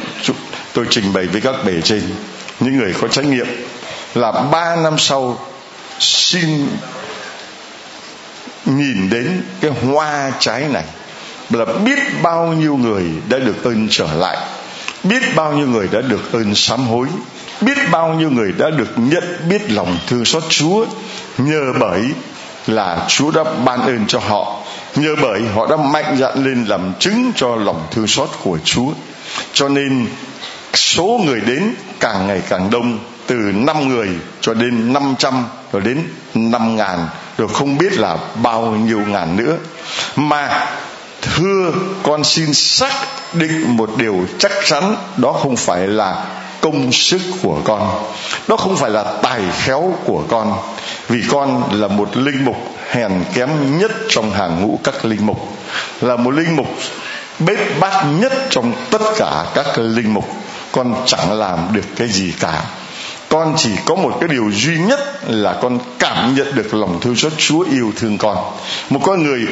[0.72, 2.02] tôi trình bày với các bề trên
[2.60, 3.46] những người có trách nhiệm
[4.14, 5.38] là ba năm sau
[5.98, 6.68] xin
[8.64, 10.84] nhìn đến cái hoa trái này
[11.50, 14.38] là biết bao nhiêu người đã được ơn trở lại,
[15.04, 17.06] biết bao nhiêu người đã được ơn sám hối,
[17.60, 20.86] biết bao nhiêu người đã được nhận biết lòng thương xót chúa.
[21.38, 22.02] Nhờ bởi
[22.66, 24.56] là chúa đã ban ơn cho họ,
[24.96, 28.92] nhờ bởi họ đã mạnh dạn lên làm chứng cho lòng thương xót của chúa.
[29.52, 30.06] Cho nên
[30.76, 34.08] số người đến càng ngày càng đông, từ 5 người
[34.40, 36.02] cho đến 500 rồi đến
[36.34, 37.08] 5 ngàn,
[37.38, 39.56] rồi không biết là bao nhiêu ngàn nữa.
[40.16, 40.66] Mà
[41.22, 42.92] thưa con xin xác
[43.32, 46.24] định một điều chắc chắn, đó không phải là
[46.60, 48.04] công sức của con,
[48.48, 50.58] đó không phải là tài khéo của con,
[51.08, 52.56] vì con là một linh mục
[52.90, 55.48] hèn kém nhất trong hàng ngũ các linh mục,
[56.00, 56.66] là một linh mục
[57.38, 60.24] bết bát nhất trong tất cả các linh mục
[60.74, 62.64] con chẳng làm được cái gì cả.
[63.28, 67.16] Con chỉ có một cái điều duy nhất là con cảm nhận được lòng thương
[67.16, 68.38] xót Chúa yêu thương con.
[68.90, 69.46] Một con người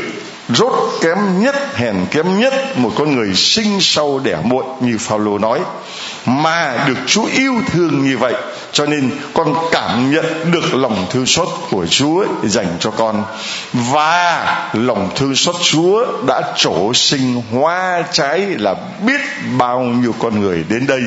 [0.48, 5.38] rốt kém nhất, hèn kém nhất, một con người sinh sau đẻ muộn như Phaolô
[5.38, 5.61] nói
[6.26, 8.35] mà được Chúa yêu thương như vậy.
[8.72, 13.24] Cho nên con cảm nhận được lòng thương xót của Chúa dành cho con.
[13.72, 18.74] Và lòng thương xót Chúa đã trổ sinh hoa trái là
[19.06, 19.20] biết
[19.58, 21.02] bao nhiêu con người đến đây.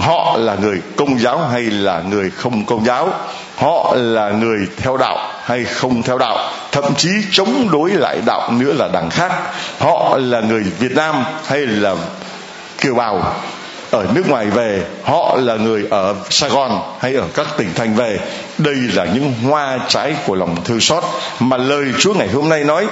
[0.00, 3.10] Họ là người công giáo hay là người không công giáo?
[3.56, 6.38] Họ là người theo đạo hay không theo đạo?
[6.72, 9.32] Thậm chí chống đối lại đạo nữa là đằng khác.
[9.78, 11.94] Họ là người việt nam hay là
[12.80, 13.34] kiều bào?
[13.90, 17.94] Ở nước ngoài về, họ là người ở sài gòn hay ở các tỉnh thành
[17.94, 18.18] về.
[18.58, 21.04] Đây là những hoa trái của lòng thương xót
[21.40, 22.86] mà lời chúa ngày hôm nay nói,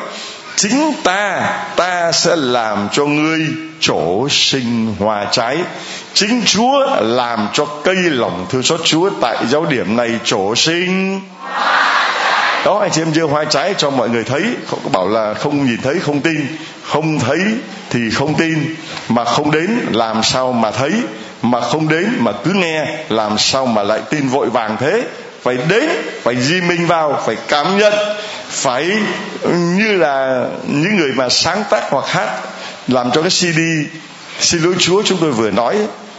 [0.57, 3.40] chính ta ta sẽ làm cho ngươi
[3.80, 5.59] chỗ sinh hoa trái.
[6.14, 11.20] Chính chúa làm cho cây lòng thương xót chúa tại giáo điểm này chỗ sinh
[12.64, 14.42] đó, anh chị em giơ hoa trái cho mọi người thấy.
[14.66, 16.47] Không có bảo là không nhìn thấy, không tin.
[16.82, 17.38] Không thấy
[17.95, 18.76] thì không tin,
[19.09, 20.92] mà không đến làm sao mà thấy,
[21.42, 25.03] mà không đến mà cứ nghe, làm sao mà lại tin vội vàng thế?
[25.42, 25.90] Phải đến,
[26.22, 27.92] phải di minh vào, phải cảm nhận,
[28.49, 28.90] phải
[29.40, 32.28] ừ, như là những người mà sáng tác hoặc hát,
[32.88, 33.59] làm cho cái cd
[34.40, 35.76] xin lỗi chúa, chúng tôi vừa nói,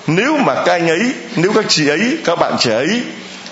[0.07, 3.01] nếu mà các anh ấy, nếu các chị ấy, các bạn trẻ ấy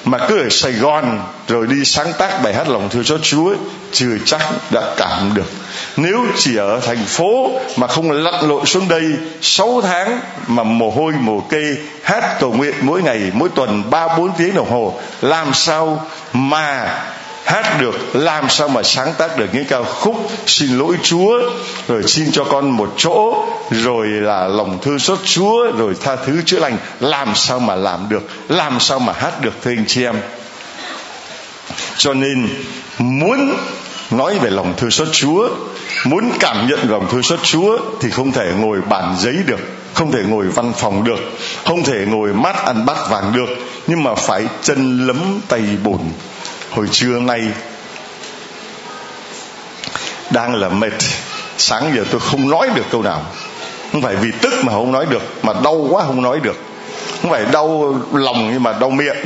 [0.05, 3.55] mà cứ ở Sài Gòn rồi đi sáng tác bài hát lòng thương cho Chúa
[3.91, 5.62] chưa chắc đã cảm được
[5.97, 9.03] nếu chỉ ở thành phố mà không lặn lội xuống đây
[9.41, 14.17] 6 tháng mà mồ hôi, mồ kê, hát cầu nguyện mỗi ngày, mỗi tuần ba,
[14.17, 16.99] bốn tiếng đồng hồ, làm sao mà
[17.45, 21.39] hát được, làm sao mà sáng tác được những ca khúc xin lỗi chúa,
[21.87, 26.41] rồi xin cho con một chỗ, rồi là lòng thương xót chúa, rồi tha thứ
[26.45, 30.03] chữa lành, làm sao mà làm được, làm sao mà hát được, thưa anh chị
[30.03, 30.15] em?
[31.97, 32.49] Cho nên
[32.97, 33.57] muốn
[34.11, 35.49] nói về lòng thương xót chúa
[36.05, 39.59] muốn cảm nhận lòng thương xót chúa thì không thể ngồi bàn giấy được,
[39.93, 41.19] không thể ngồi văn phòng được,
[41.65, 43.49] không thể ngồi mát ăn bát vàng được,
[43.87, 45.99] nhưng mà phải chân lấm tay bùn
[46.71, 47.47] hồi trưa nay
[50.31, 50.93] đang là mệt,
[51.57, 53.21] sáng giờ tôi không nói được câu nào.
[53.91, 56.57] Không phải vì tức mà không nói được, mà đau quá không nói được.
[57.21, 59.15] Không phải đau lòng nhưng mà đau miệng.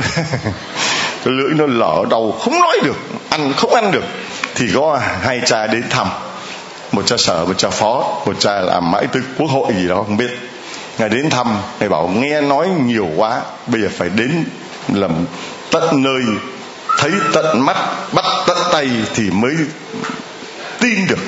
[1.24, 2.96] Cái lưỡi nó lở đầu, không nói được,
[3.30, 4.04] ăn không ăn được.
[4.54, 6.06] Thì có hai cha đến thăm
[6.92, 9.94] một cha sở một cha phó một cha làm mãi tới quốc hội gì đó
[9.94, 10.30] không biết.
[10.98, 11.46] Ngài đến thăm
[11.80, 14.44] ngài bảo nghe nói nhiều quá bây giờ phải đến
[14.88, 15.10] làm
[15.70, 16.22] tận nơi
[16.98, 17.76] thấy tận mắt
[18.12, 19.54] bắt tận tay thì mới
[20.80, 21.18] tin được.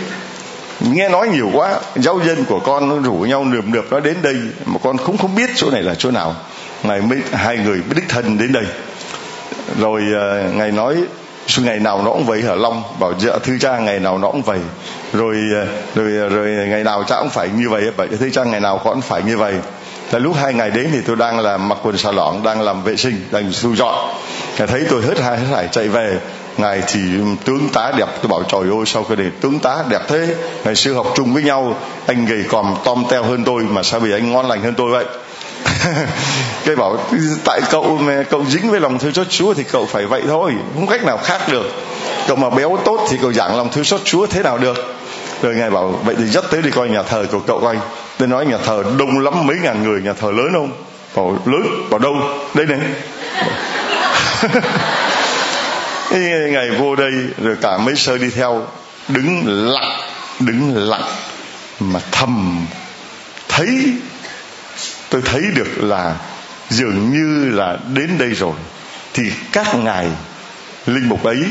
[0.81, 4.17] Nghe nói nhiều quá giáo dân của con nó rủ nhau nườm nượp nó đến
[4.23, 4.37] đây
[4.67, 6.35] mà con cũng không biết chỗ này là chỗ nào.
[6.83, 8.65] Ngài mới hai người mới đích thân đến đây.
[9.79, 10.97] Rồi uh, ngài nói
[11.59, 12.83] ngày nào nó cũng vậy hả long?
[13.01, 14.59] Bảo dạ thư cha ngày nào nó cũng vậy
[15.13, 18.31] rồi ờ, rồi ờ, rồi ờ, ngày nào cha cũng phải như vậy vậy thế
[18.31, 19.55] cha ngày nào cũng phải như vậy.
[20.13, 22.83] Là lúc hai ngày đến thì tôi đang là mặc quần xà lỏng đang làm
[22.83, 24.15] vệ sinh, đang thu dọn.
[24.59, 26.19] Ngài thấy tôi hết hai, hết hải chạy về.
[26.57, 27.01] Ngài thì
[27.45, 30.35] tướng tá đẹp, tôi bảo trời ơi, sao cái này tướng tá đẹp thế?
[30.65, 34.01] Ngày xưa học chung với nhau, anh gầy còm tom teo hơn tôi mà sao
[34.01, 35.05] bây anh ngon lành hơn tôi vậy?
[36.65, 36.97] Cái bảo,
[37.45, 40.53] tại cậu mà, cậu dính với lòng thương xót chúa thì cậu phải vậy thôi,
[40.75, 41.67] không cách nào khác được.
[42.27, 45.00] Cậu mà béo tốt thì cậu giảng lòng thương xót chúa thế nào được?
[45.43, 47.81] Rồi ngài bảo, vậy thì dắt tới đi coi nhà thờ của cậu anh.
[48.19, 50.73] Tôi nói, nhà thờ đông lắm, mấy ngàn người, nhà thờ lớn không?
[51.17, 51.87] Bảo, lớn.
[51.91, 52.15] Bảo đâu
[52.55, 52.79] đây này.
[56.51, 57.13] Ngày vô đây,
[57.43, 58.67] rồi cả mấy sơ đi theo,
[59.09, 60.01] đứng lặng
[60.41, 61.05] đứng lặng
[61.81, 62.67] mà thầm.
[63.49, 63.95] Thấy,
[65.11, 66.17] tôi thấy được là
[66.69, 68.55] dường như là đến đây rồi.
[69.15, 69.23] Thì
[69.53, 70.07] các ngài
[70.87, 71.45] linh mục ấy,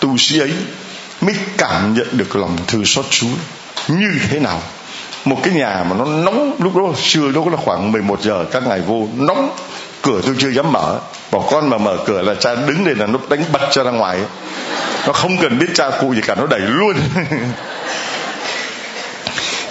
[0.00, 0.52] tu sĩ ấy
[1.26, 3.26] mới cảm nhận được lòng thương xót Chúa
[3.88, 4.62] như thế nào?
[5.24, 8.66] Một cái nhà mà nó nóng, lúc đó xưa đó là khoảng 11 giờ, các
[8.66, 9.56] ngài vô nóng,
[10.02, 10.98] cửa tôi chưa dám mở.
[11.30, 13.90] Bỏ con mà mở cửa là cha đứng đây là nó đánh bật cho ra
[13.90, 14.18] ngoài.
[15.06, 16.96] Nó không cần biết cha cụ gì cả, nó đẩy luôn.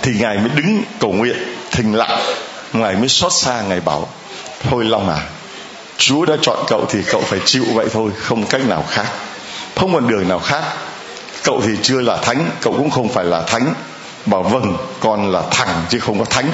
[0.01, 1.38] Thì ngài mới đứng cầu nguyện,
[1.72, 2.20] thình lặng.
[2.74, 4.10] Ngài mới xót xa, ngài bảo,
[4.70, 5.20] thôi long à
[5.97, 9.06] chúa đã chọn cậu thì cậu phải chịu vậy thôi, không cách nào khác.
[9.76, 10.64] Không còn đường nào khác
[11.44, 13.74] cậu thì chưa là thánh, cậu cũng không phải là thánh.
[14.26, 16.50] Bảo vâng con là thằng chứ không có thánh.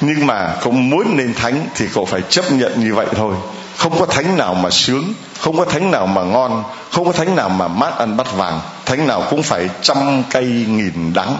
[0.00, 3.34] Nhưng mà cậu muốn nên thánh thì cậu phải chấp nhận như vậy thôi.
[3.76, 7.36] Không có thánh nào mà sướng, không có thánh nào mà ngon, không có thánh
[7.36, 8.60] nào mà mát ăn bắt vàng.
[8.86, 11.36] Thánh nào cũng phải trăm cây nghìn đắng.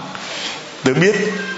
[0.84, 1.14] Tôi biết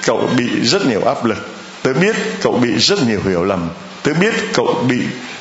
[0.07, 1.49] cậu bị rất nhiều áp lực.
[1.83, 3.69] Tôi biết cậu bị rất nhiều hiểu lầm.
[4.03, 4.99] Tôi biết cậu bị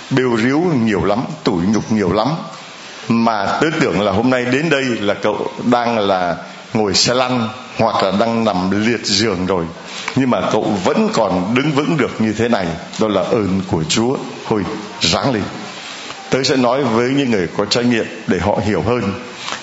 [0.10, 2.28] bêu ríu nhiều lắm, tủi nhục nhiều lắm
[3.12, 6.36] mà tôi tưởng là hôm nay đến đây là cậu đang là
[6.74, 9.66] ngồi xe lăn, hoặc là đang nằm liệt giường rồi.
[10.16, 12.68] Nhưng mà cậu vẫn còn đứng vững được như thế này.
[13.00, 14.18] Đó là ơn của chúa.
[14.46, 14.64] Hồi
[15.02, 15.44] ráng lên.
[16.30, 19.02] Tớ sẽ nói với những người có trải nghiệm để họ hiểu hơn.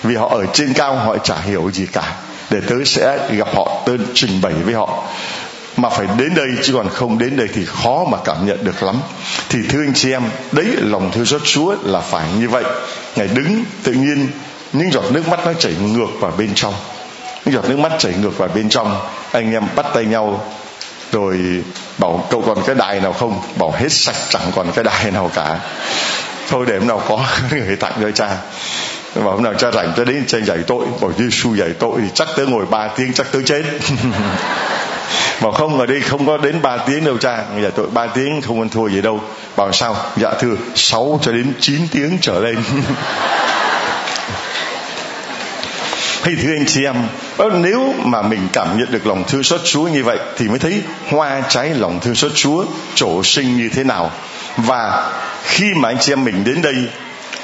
[0.03, 2.15] Vì họ ở trên cao, họ chả hiểu gì cả.
[2.49, 5.03] Để tớ sẽ gặp họ, tớ trình bày với họ
[5.81, 8.83] mà phải đến đây, chứ còn không đến đây thì khó mà cảm nhận được
[8.83, 8.95] lắm.
[9.49, 12.63] Thì thưa anh chị em, đấy, lòng thương xót chúa là phải như vậy.
[13.15, 14.27] Ngài đứng tự nhiên,
[14.73, 16.73] những giọt nước mắt nó chảy ngược vào bên trong.
[17.45, 18.99] Những giọt nước mắt chảy ngược vào bên trong,
[19.31, 20.45] anh em bắt tay nhau,
[21.11, 21.39] rồi
[21.97, 23.41] bảo cậu còn cái đài nào không?
[23.55, 25.59] Bảo hết sạch, chẳng còn cái đài nào cả.
[26.49, 28.37] Thôi để hôm nào có người tặng cho cha.
[29.15, 30.85] Bảo hôm nào cha rảnh tới đến cha giải tội.
[31.01, 33.63] Bảo Giêsu giải tội thì chắc tới ngồi ba tiếng, chắc tới chết.
[35.41, 37.43] bảo không, ở đây không có đến 3 tiếng đâu cha.
[37.63, 39.21] Dạ tội 3 tiếng không ăn thua gì đâu.
[39.55, 39.95] Bảo sao?
[40.17, 42.57] Dạ thưa 6 cho đến 9 tiếng trở lên.
[46.21, 46.95] Hay thưa anh chị em
[47.61, 50.81] nếu mà mình cảm nhận được lòng thương xót Chúa như vậy thì mới thấy
[51.09, 52.65] hoa trái lòng thương xót Chúa
[52.95, 54.11] trổ sinh như thế nào.
[54.57, 55.11] Và
[55.43, 56.75] khi mà anh chị em mình đến đây,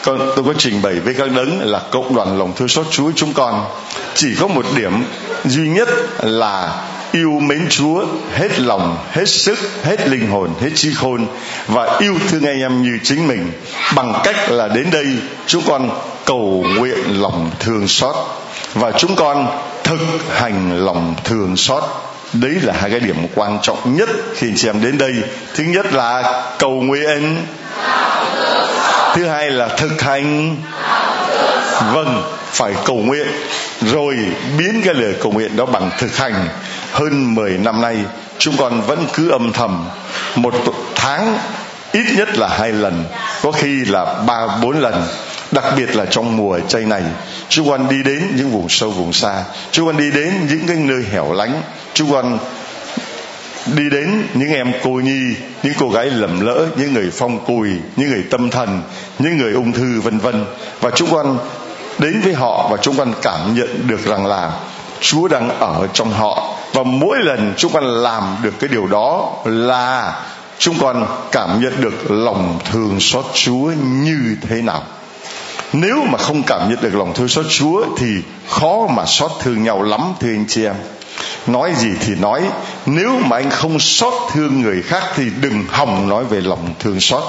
[0.03, 3.11] con, tôi có trình bày với các đấng là cộng đoàn lòng thương xót Chúa
[3.15, 3.65] chúng con.
[4.13, 5.03] Chỉ có một điểm
[5.45, 5.89] duy nhất
[6.23, 6.83] là
[7.15, 11.27] yêu mến Chúa hết lòng, hết sức, hết linh hồn, hết trí khôn
[11.67, 13.51] và yêu thương anh em như chính mình.
[13.95, 15.05] Bằng cách là đến đây
[15.47, 15.89] chúng con
[16.25, 18.15] cầu nguyện lòng thương xót
[18.73, 19.47] và chúng con
[19.83, 19.99] thực
[20.29, 21.83] hành lòng thương xót.
[22.33, 25.13] Đấy là hai cái điểm quan trọng nhất khi chị em đến đây.
[25.55, 27.37] Thứ nhất là cầu nguyện.
[29.15, 30.57] Thứ hai là thực hành.
[31.93, 33.27] Vâng phải cầu nguyện.
[33.81, 34.15] Rồi
[34.57, 36.47] biến cái lời cầu nguyện đó bằng thực hành
[36.95, 37.97] hơn 10 năm nay,
[38.37, 39.87] chúng con vẫn cứ âm thầm.
[40.35, 40.53] Một
[40.95, 41.37] tháng
[41.91, 43.03] ít nhất là hai lần,
[43.41, 45.03] có khi là ba, bốn lần.
[45.51, 47.03] Đặc biệt là trong mùa chay này,
[47.49, 49.43] chúng con đi đến những vùng sâu, vùng xa.
[49.71, 51.61] Chúng con đi đến những cái nơi hẻo lánh.
[51.93, 52.39] Chúng con
[53.65, 57.69] đi đến những em cô nhi, những cô gái lầm lỡ, những người phong cùi,
[57.95, 58.81] những người tâm thần,
[59.19, 60.45] những người ung thư, vân vân.
[60.81, 61.37] Và chúng con
[61.97, 64.51] đến với họ và chúng con cảm nhận được rằng là
[65.01, 66.44] Chúa đang ở trong họ
[66.75, 70.15] và mỗi lần chúng con làm được cái điều đó là
[70.57, 74.83] chúng con cảm nhận được lòng thương xót Chúa như thế nào.
[75.73, 78.07] Nếu mà không cảm nhận được lòng thương xót Chúa thì
[78.49, 80.75] khó mà xót thương nhau lắm, thưa anh chị em
[81.47, 82.41] nói gì thì nói.
[82.85, 86.99] Nếu mà anh không xót thương người khác thì đừng hòng nói về lòng thương
[86.99, 87.23] xót.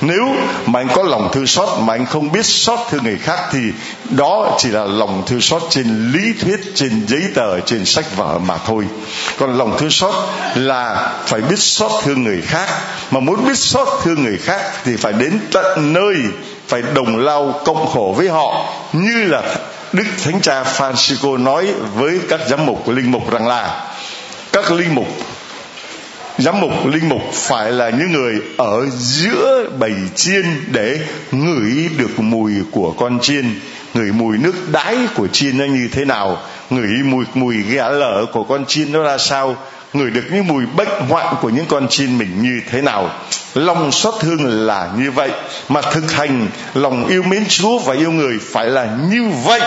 [0.00, 0.34] Nếu
[0.66, 3.58] mà anh có lòng thương xót mà anh không biết xót thương người khác thì
[4.10, 8.38] đó chỉ là lòng thương xót trên lý thuyết, trên giấy tờ, trên sách vở
[8.38, 8.84] mà thôi.
[9.38, 10.14] Còn lòng thương xót
[10.54, 12.68] là phải biết xót thương người khác.
[13.10, 16.14] Mà muốn biết xót thương người khác thì phải đến tận nơi,
[16.68, 18.64] phải đồng lao cộng khổ với họ.
[18.92, 19.42] Như là
[19.92, 23.92] Đức Thánh Cha Francisco nói với các giám mục linh mục rằng là
[24.52, 25.06] các linh mục,
[26.38, 30.98] giám mục linh mục phải là những người ở giữa bầy chiên để
[31.32, 33.60] ngửi được mùi của con chiên,
[33.94, 36.38] ngửi mùi nước đái của chiên nó như thế nào,
[36.70, 39.56] ngửi mùi mùi ghẻ lở của con chiên nó ra sao
[39.92, 43.10] ngửi được những mùi bệnh hoạn của những con chiên mình như thế nào.
[43.54, 45.30] Lòng xót thương là như vậy,
[45.68, 49.60] mà thực hành lòng yêu mến chúa và yêu người phải là như vậy.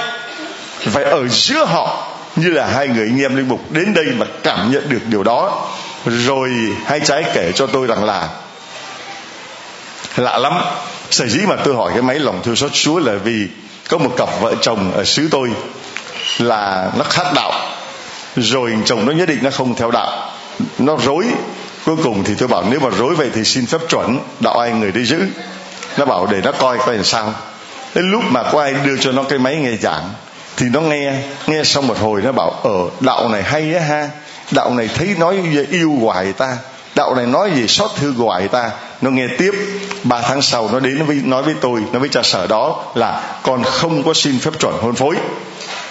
[0.80, 4.26] Phải ở giữa họ, như là hai người anh em linh mục đến đây mà
[4.43, 5.67] cảm nhận được điều đó.
[6.05, 6.49] Rồi
[6.86, 8.30] hai trái kể cho tôi rằng là,
[10.17, 10.53] lạ lắm,
[11.11, 13.47] sở dĩ mà tôi hỏi cái máy lòng thương xót chúa là vì
[13.89, 15.49] có một cặp vợ chồng ở xứ tôi
[16.39, 17.74] là nó khác đạo
[18.36, 20.31] rồi chồng nó nhất định nó không theo đạo.
[20.77, 21.25] Nó rối.
[21.86, 24.71] Cuối cùng thì tôi bảo nếu mà rối vậy thì xin phép chuẩn đạo ai
[24.71, 25.21] người đi giữ.
[25.97, 27.33] Nó bảo để nó coi coi làm sao.
[27.95, 30.09] Đến lúc mà có ai đưa cho nó cái máy nghe giảng
[30.57, 31.13] thì nó nghe
[31.47, 34.09] nghe xong một hồi nó bảo ở đạo này hay á ha.
[34.51, 36.57] Đạo này thấy nói về yêu hoài ta.
[36.95, 38.71] Đạo này nói gì xót thương hoài ta.
[39.01, 39.51] Nó nghe tiếp.
[40.03, 42.83] Ba tháng sau nó đến nó với, nói với tôi nó với cha sở đó
[42.95, 45.15] là con không có xin phép chuẩn hôn phối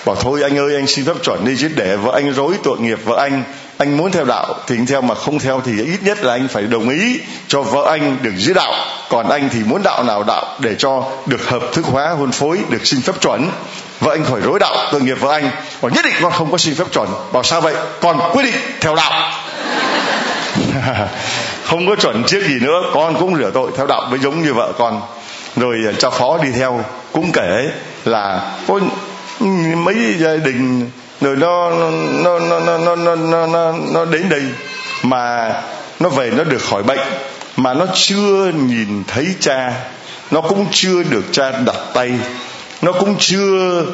[0.06, 2.78] bảo thôi, anh ơi, anh xin phép chuẩn đi chứ, để vợ anh rối tội
[2.78, 3.44] nghiệp vợ anh.
[3.78, 6.48] Anh muốn theo đạo thì anh theo, mà không theo thì ít nhất là anh
[6.48, 8.72] phải đồng ý cho vợ anh được giữ đạo.
[9.08, 12.58] Còn anh thì muốn đạo nào đạo để cho được hợp thức hóa, hôn phối,
[12.68, 13.50] được xin phép chuẩn.
[14.00, 15.50] Vợ anh khỏi rối đạo, tội nghiệp vợ anh.
[15.80, 17.08] Còn nhất định con không có xin phép chuẩn.
[17.32, 17.74] Bảo sao vậy?
[18.00, 19.32] Con quyết định theo đạo.
[21.64, 24.54] Không có chuẩn trước gì nữa, con cũng rửa tội theo đạo, mới giống như
[24.54, 25.02] vợ con.
[25.56, 26.80] Rồi à, cho phó đi theo,
[27.12, 27.70] cũng kể
[28.04, 28.80] là có
[29.76, 34.42] mấy gia đình rồi nó nó nó nó nó nó nó, nó, nó đến đây
[35.02, 35.52] mà
[36.00, 36.98] nó về nó được khỏi bệnh
[37.56, 39.72] mà nó chưa nhìn thấy cha
[40.30, 42.12] nó cũng chưa được cha đặt tay
[42.82, 43.84] nó cũng chưa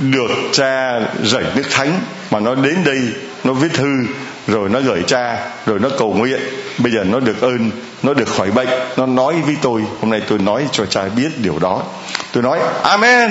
[0.00, 3.00] được cha rảy nước thánh mà nó đến đây
[3.44, 4.04] nó viết thư
[4.46, 6.40] rồi nó gửi cha rồi nó cầu nguyện.
[6.78, 7.70] Bây giờ nó được ơn
[8.02, 11.28] nó được khỏi bệnh nó nói với tôi hôm nay tôi nói cho cha biết
[11.38, 11.82] điều đó.
[12.32, 13.30] Tôi nói amen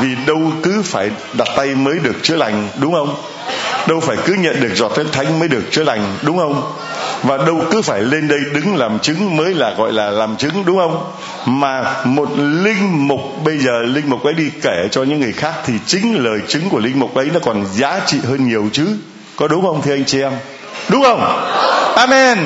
[0.00, 3.14] vì đâu cứ phải đặt tay mới được chữa lành, đúng không?
[3.88, 6.72] Đâu phải cứ nhận được giọt thánh thánh mới được chữa lành, đúng không?
[7.22, 10.64] Và đâu cứ phải lên đây đứng làm chứng mới là gọi là làm chứng,
[10.64, 11.12] đúng không?
[11.46, 15.52] Mà một linh mục bây giờ, linh mục ấy đi kể cho những người khác
[15.66, 18.86] thì chính lời chứng của linh mục ấy nó còn giá trị hơn nhiều chứ.
[19.36, 20.32] Có đúng không, thưa anh chị em?
[20.88, 21.20] Đúng không?
[21.96, 22.38] Amen.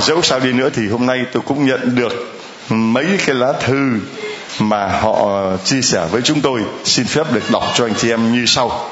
[0.00, 2.12] Dẫu sao đi nữa thì hôm nay tôi cũng nhận được
[2.68, 3.98] mấy cái lá thư
[4.58, 8.10] mà họ ờ, chia sẻ với chúng tôi xin phép được đọc cho anh chị
[8.10, 8.88] em như sau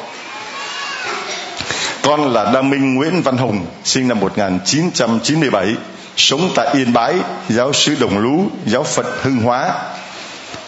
[2.06, 5.74] con là Đa Minh Nguyễn Văn Hùng, sinh năm 1997,
[6.16, 7.14] sống tại Yên Bái,
[7.48, 9.72] giáo sứ Đồng Lú, giáo phận Hưng Hóa.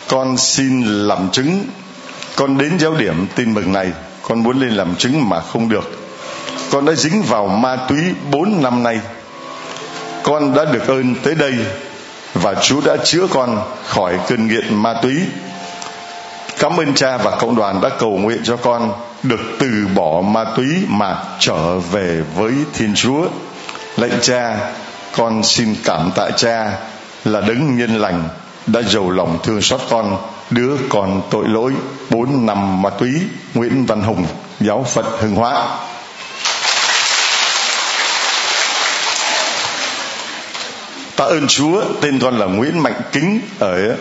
[0.09, 1.65] Con xin làm chứng,
[2.37, 3.91] con đến giáo điểm tin mừng này,
[4.23, 6.09] con muốn lên làm chứng mà không được.
[6.71, 7.99] Con đã dính vào ma túy
[8.31, 9.01] 4 năm nay.
[10.23, 11.55] Con đã được ơn tới đây
[12.43, 15.17] và Chúa đã chữa con khỏi cơn nghiện ma túy.
[16.59, 20.45] Cảm ơn cha và cộng đoàn đã cầu nguyện cho con được từ bỏ ma
[20.57, 23.27] túy mà trở về với Thiên Chúa.
[23.97, 24.59] Lạy cha,
[25.17, 26.73] con xin cảm tạ cha
[27.25, 28.29] là đấng nhân lành
[28.67, 30.17] đã giàu lòng thương xót con
[30.51, 31.73] đứa còn tội lỗi
[32.11, 33.11] bốn năm ma túy
[33.55, 34.27] Nguyễn Văn Hùng
[34.61, 35.67] giáo Phật Hưng Hóa
[41.19, 43.97] tạ ơn Chúa, tên con là Nguyễn Mạnh Kính ở,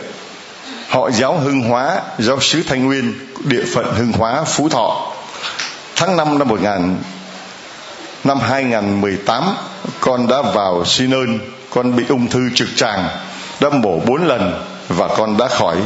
[0.90, 3.14] họ giáo Hưng Hóa, giáo sứ Thanh Nguyên,
[3.44, 5.12] địa phận Hưng Hóa, Phú Thọ.
[5.96, 6.96] Tháng 5 năm 1000
[8.24, 9.44] năm 2018
[10.00, 11.40] con đã vào xin ơn,
[11.70, 13.08] con bị ung thư trực tràng,
[13.60, 15.78] đã mổ bốn lần và con đã khỏi.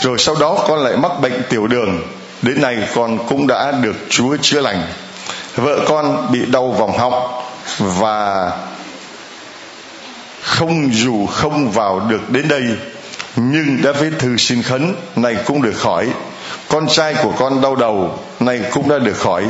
[0.00, 2.02] Rồi sau đó con lại mắc bệnh tiểu đường,
[2.42, 4.82] đến nay con cũng đã được Chúa chữa lành.
[5.56, 7.42] Vợ con bị đau vòng họng
[7.78, 8.50] và
[10.58, 12.62] không dù không vào được đến đây,
[13.36, 16.08] nhưng đã viết thư xin khấn, này cũng được khỏi.
[16.68, 19.46] Con trai của con đau đầu, này cũng đã được khỏi.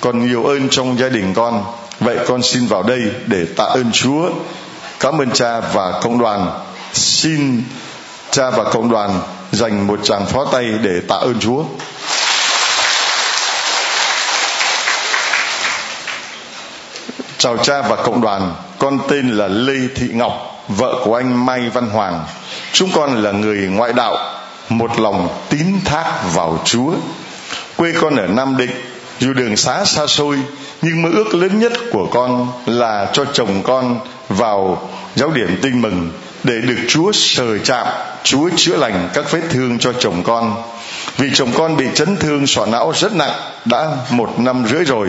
[0.00, 1.64] Còn nhiều ơn trong gia đình con,
[2.00, 4.30] vậy con xin vào đây để tạ ơn chúa.
[5.00, 6.50] Cảm ơn cha và cộng đoàn.
[6.92, 7.62] Xin
[8.30, 9.20] cha và cộng đoàn
[9.52, 11.64] dành một tràng phó tay để tạ ơn chúa.
[17.38, 21.70] Chào cha và cộng đoàn con tên là lê thị ngọc vợ của anh mai
[21.70, 22.24] văn hoàng
[22.72, 24.16] chúng con là người ngoại đạo
[24.68, 26.92] một lòng tín thác vào chúa
[27.76, 28.70] quê con ở nam định
[29.18, 30.36] dù đường xá xa xôi
[30.82, 35.82] nhưng mơ ước lớn nhất của con là cho chồng con vào giáo điểm tin
[35.82, 36.10] mừng
[36.44, 37.86] để được Chúa sờ chạm,
[38.22, 40.62] Chúa chữa lành các vết thương cho chồng con.
[41.16, 43.32] Vì chồng con bị chấn thương sọ não rất nặng,
[43.64, 45.08] đã một năm rưỡi rồi,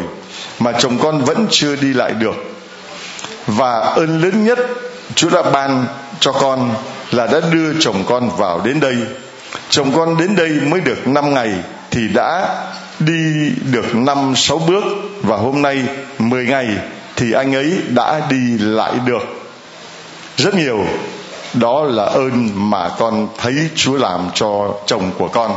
[0.60, 2.36] mà chồng con vẫn chưa đi lại được.
[3.48, 4.60] Và ơn lớn nhất
[5.16, 5.86] Chúa đã ban
[6.20, 6.76] cho con
[7.12, 8.96] là đã đưa chồng con vào đến đây.
[9.70, 11.54] Chồng con đến đây mới được năm ngày
[11.92, 12.56] thì đã
[13.00, 14.84] đi được năm, sáu bước
[15.22, 15.84] và hôm nay
[16.20, 16.68] 10 ngày
[17.16, 19.22] thì anh ấy đã đi lại được
[20.38, 20.86] rất nhiều,
[21.54, 25.52] đó là ơn mà con thấy Chúa làm cho chồng của con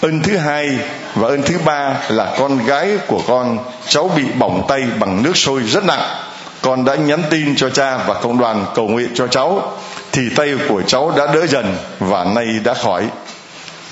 [0.00, 0.78] ơn thứ hai
[1.14, 5.36] và ơn thứ ba là con gái của con cháu bị bỏng tay bằng nước
[5.36, 6.24] sôi rất nặng
[6.62, 9.72] con đã nhắn tin cho cha và cộng đoàn cầu nguyện cho cháu
[10.12, 13.04] thì tay của cháu đã đỡ dần và nay đã khỏi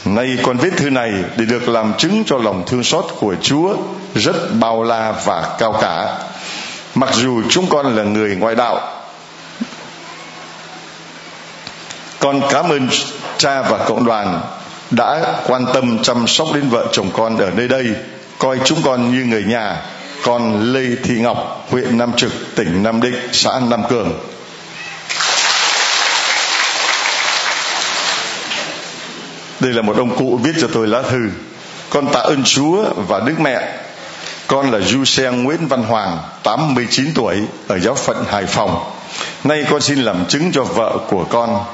[0.06, 3.76] Nay con viết thư này để được làm chứng cho lòng thương xót của Chúa
[4.14, 6.18] rất bao la và cao cả.
[6.94, 8.80] Mặc dù chúng con là người ngoại đạo,
[12.18, 12.88] con cảm ơn
[13.38, 14.40] cha và cộng đoàn
[14.90, 17.86] đã quan tâm chăm sóc đến vợ chồng con ở nơi đây,
[18.38, 19.82] coi chúng con như người nhà.
[20.24, 24.12] Con Lê Thị Ngọc, huyện Nam Trực, tỉnh Nam Định, xã Nam Cường.
[29.60, 31.30] đây là một ông cụ viết cho tôi lá thư
[31.90, 33.78] con tạ ơn chúa và đức mẹ
[34.46, 37.36] con là du xe nguyễn văn hoàng 89 tuổi
[37.68, 38.92] ở giáo phận hải phòng
[39.44, 41.64] nay con xin làm chứng cho vợ của con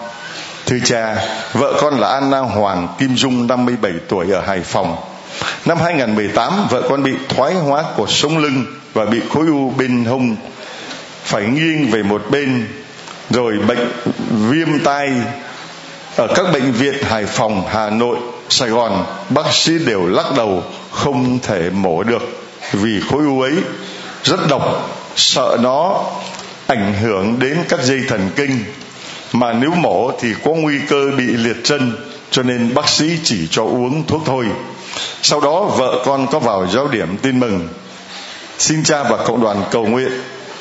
[0.66, 1.16] thưa cha
[1.52, 4.96] vợ con là Anna Hoàng Kim Dung 57 tuổi ở Hải Phòng.
[5.64, 10.04] Năm 2018 vợ con bị thoái hóa cột sống lưng và bị khối u bên
[10.04, 10.36] hông
[11.24, 12.68] phải nghiêng về một bên
[13.30, 13.92] rồi bệnh
[14.30, 15.10] viêm tai
[16.16, 18.16] ở các bệnh viện Hải Phòng, Hà Nội,
[18.48, 22.22] Sài Gòn, bác sĩ đều lắc đầu không thể mổ được
[22.72, 23.52] vì khối u ấy
[24.24, 26.04] rất độc, sợ nó
[26.66, 28.64] ảnh hưởng đến các dây thần kinh
[29.32, 31.92] mà nếu mổ thì có nguy cơ bị liệt chân,
[32.30, 34.46] cho nên bác sĩ chỉ cho uống thuốc thôi
[35.22, 37.68] sau đó vợ con có vào giáo điểm tin mừng
[38.58, 40.12] xin cha và cộng đoàn cầu nguyện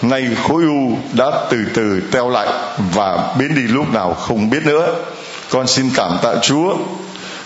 [0.02, 2.48] nay khối u đã từ từ teo lại
[2.94, 4.96] và biến đi lúc nào không biết nữa
[5.50, 6.76] con xin cảm tạ Chúa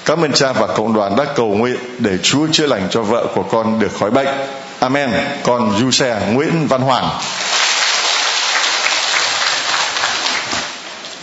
[0.05, 3.27] Cảm ơn cha và cộng đoàn đã cầu nguyện để Chúa chữa lành cho vợ
[3.35, 4.27] của con được khỏi bệnh.
[4.79, 5.09] Amen.
[5.43, 7.09] Con du xe Nguyễn Văn Hoàng.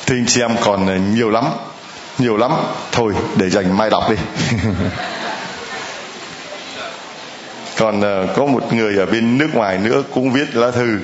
[0.06, 1.44] Thưa anh chị em còn nhiều lắm,
[2.18, 2.52] nhiều lắm.
[2.92, 4.16] Thôi để dành mai đọc đi.
[7.76, 8.04] còn uh,
[8.36, 10.98] có một người ở bên nước ngoài nữa cũng viết lá thư.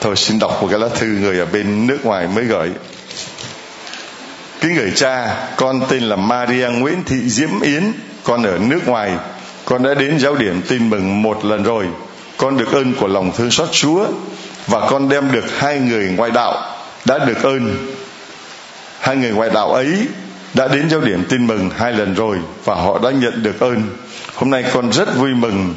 [0.00, 2.70] Thôi xin đọc một cái lá thư người ở bên nước ngoài mới gửi
[4.64, 9.12] kính gửi cha con tên là Maria Nguyễn Thị Diễm Yến con ở nước ngoài
[9.64, 11.86] con đã đến giáo điểm tin mừng một lần rồi
[12.36, 14.06] con được ơn của lòng thương xót Chúa
[14.66, 17.93] và con đem được hai người ngoại đạo đã được ơn
[19.04, 20.06] hai người ngoại đạo ấy
[20.54, 23.82] đã đến giáo điểm tin mừng hai lần rồi và họ đã nhận được ơn.
[24.34, 25.74] Hôm nay con rất vui mừng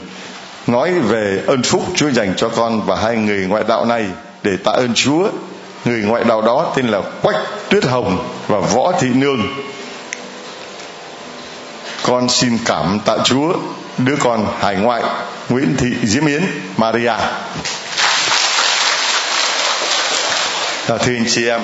[0.67, 4.05] nói về ơn phúc Chúa dành cho con và hai người ngoại đạo này
[4.43, 5.27] để tạ ơn Chúa.
[5.85, 7.35] Người ngoại đạo đó tên là Quách
[7.69, 9.41] Tuyết Hồng và Võ Thị Nương.
[12.03, 13.53] Con xin cảm tạ Chúa
[13.97, 15.03] đứa con hải ngoại
[15.49, 16.43] Nguyễn Thị Diễm Yến
[16.77, 17.07] Maria.
[20.87, 21.61] À, thưa anh chị em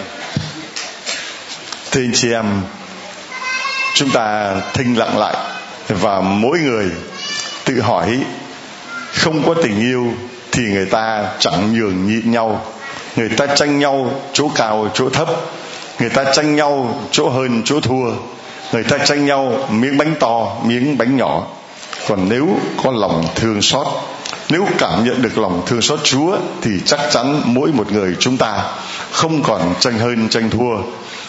[1.94, 2.46] thưa anh chị em,
[3.94, 5.36] chúng ta thinh lặng lại
[5.88, 6.86] và mỗi người
[7.66, 8.20] tự hỏi,
[9.14, 10.14] không có tình yêu
[10.52, 12.66] thì người ta chẳng nhường nhịn nhau.
[13.16, 15.28] Người ta tranh nhau chỗ cao, chỗ thấp.
[16.00, 18.12] Người ta tranh nhau chỗ hơn, chỗ thua.
[18.72, 21.48] Người ta tranh nhau miếng bánh to, miếng bánh nhỏ.
[22.08, 22.50] Còn nếu
[22.84, 23.88] có lòng thương xót,
[24.50, 28.38] nếu cảm nhận được lòng thương xót Chúa thì chắc chắn mỗi một người chúng
[28.38, 28.64] ta
[29.12, 30.76] không còn tranh hơn, tranh thua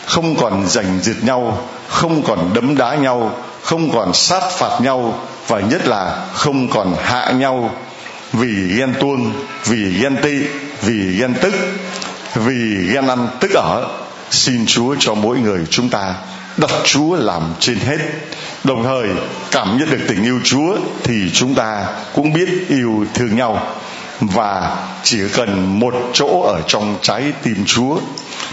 [0.06, 5.18] không còn giành giật nhau, không còn đấm đá nhau, không còn sát phạt nhau,
[5.48, 7.70] và nhất là không còn hạ nhau.
[8.32, 9.32] Vì ghen tuông,
[9.64, 10.38] vì ghen tị,
[10.82, 11.54] vì ghen tức,
[12.34, 13.88] vì ghen ăn tức ở,
[14.30, 16.14] xin chúa cho mỗi người chúng ta
[16.56, 17.98] đặt Chúa làm trên hết.
[18.64, 19.08] Đồng thời
[19.50, 23.76] cảm nhận được tình yêu Chúa thì chúng ta cũng biết yêu thương nhau
[24.20, 27.96] và chỉ cần một chỗ ở trong trái tim Chúa,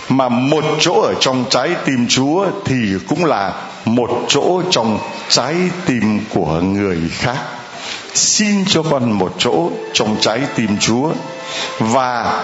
[0.09, 2.76] mà một chỗ ở trong trái tim Chúa thì
[3.07, 3.53] cũng là
[3.86, 4.99] một chỗ trong
[5.30, 5.55] trái
[5.86, 7.38] tim của người khác.
[8.14, 11.12] Xin cho con một chỗ trong trái tim Chúa.
[11.80, 12.43] Và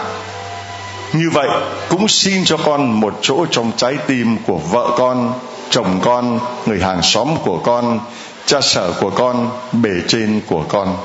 [1.14, 1.48] như vậy
[1.90, 5.34] cũng xin cho con một chỗ trong trái tim của vợ con,
[5.70, 8.00] chồng con, người hàng xóm của con
[8.48, 10.98] cha sở của con, bề trên của con.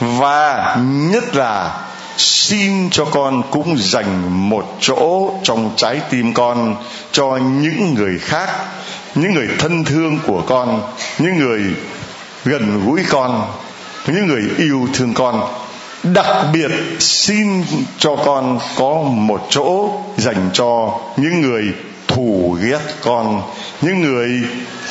[0.00, 0.76] Và
[1.12, 1.80] nhất là,
[2.16, 6.76] xin cho con cũng dành một chỗ trong trái tim con
[7.12, 8.50] cho những người khác,
[9.14, 10.82] những người thân thương của con,
[11.18, 11.62] những người
[12.44, 13.52] gần gũi con,
[14.06, 15.42] những người yêu thương con.
[16.02, 17.64] Đặc biệt, xin
[17.98, 21.64] cho con có một chỗ dành cho những người
[22.08, 23.42] thù ghét con,
[23.82, 24.42] những người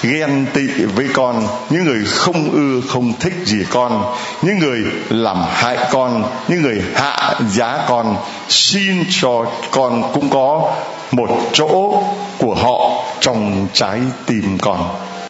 [0.01, 1.47] ghen tị với con.
[1.69, 4.15] Những người không ưa, không thích gì con.
[4.41, 4.79] Những người
[5.09, 6.23] làm hại con.
[6.47, 8.15] Những người hạ giá con.
[8.49, 10.71] Xin cho con cũng có
[11.11, 12.03] một chỗ
[12.37, 15.08] của họ trong trái tim con.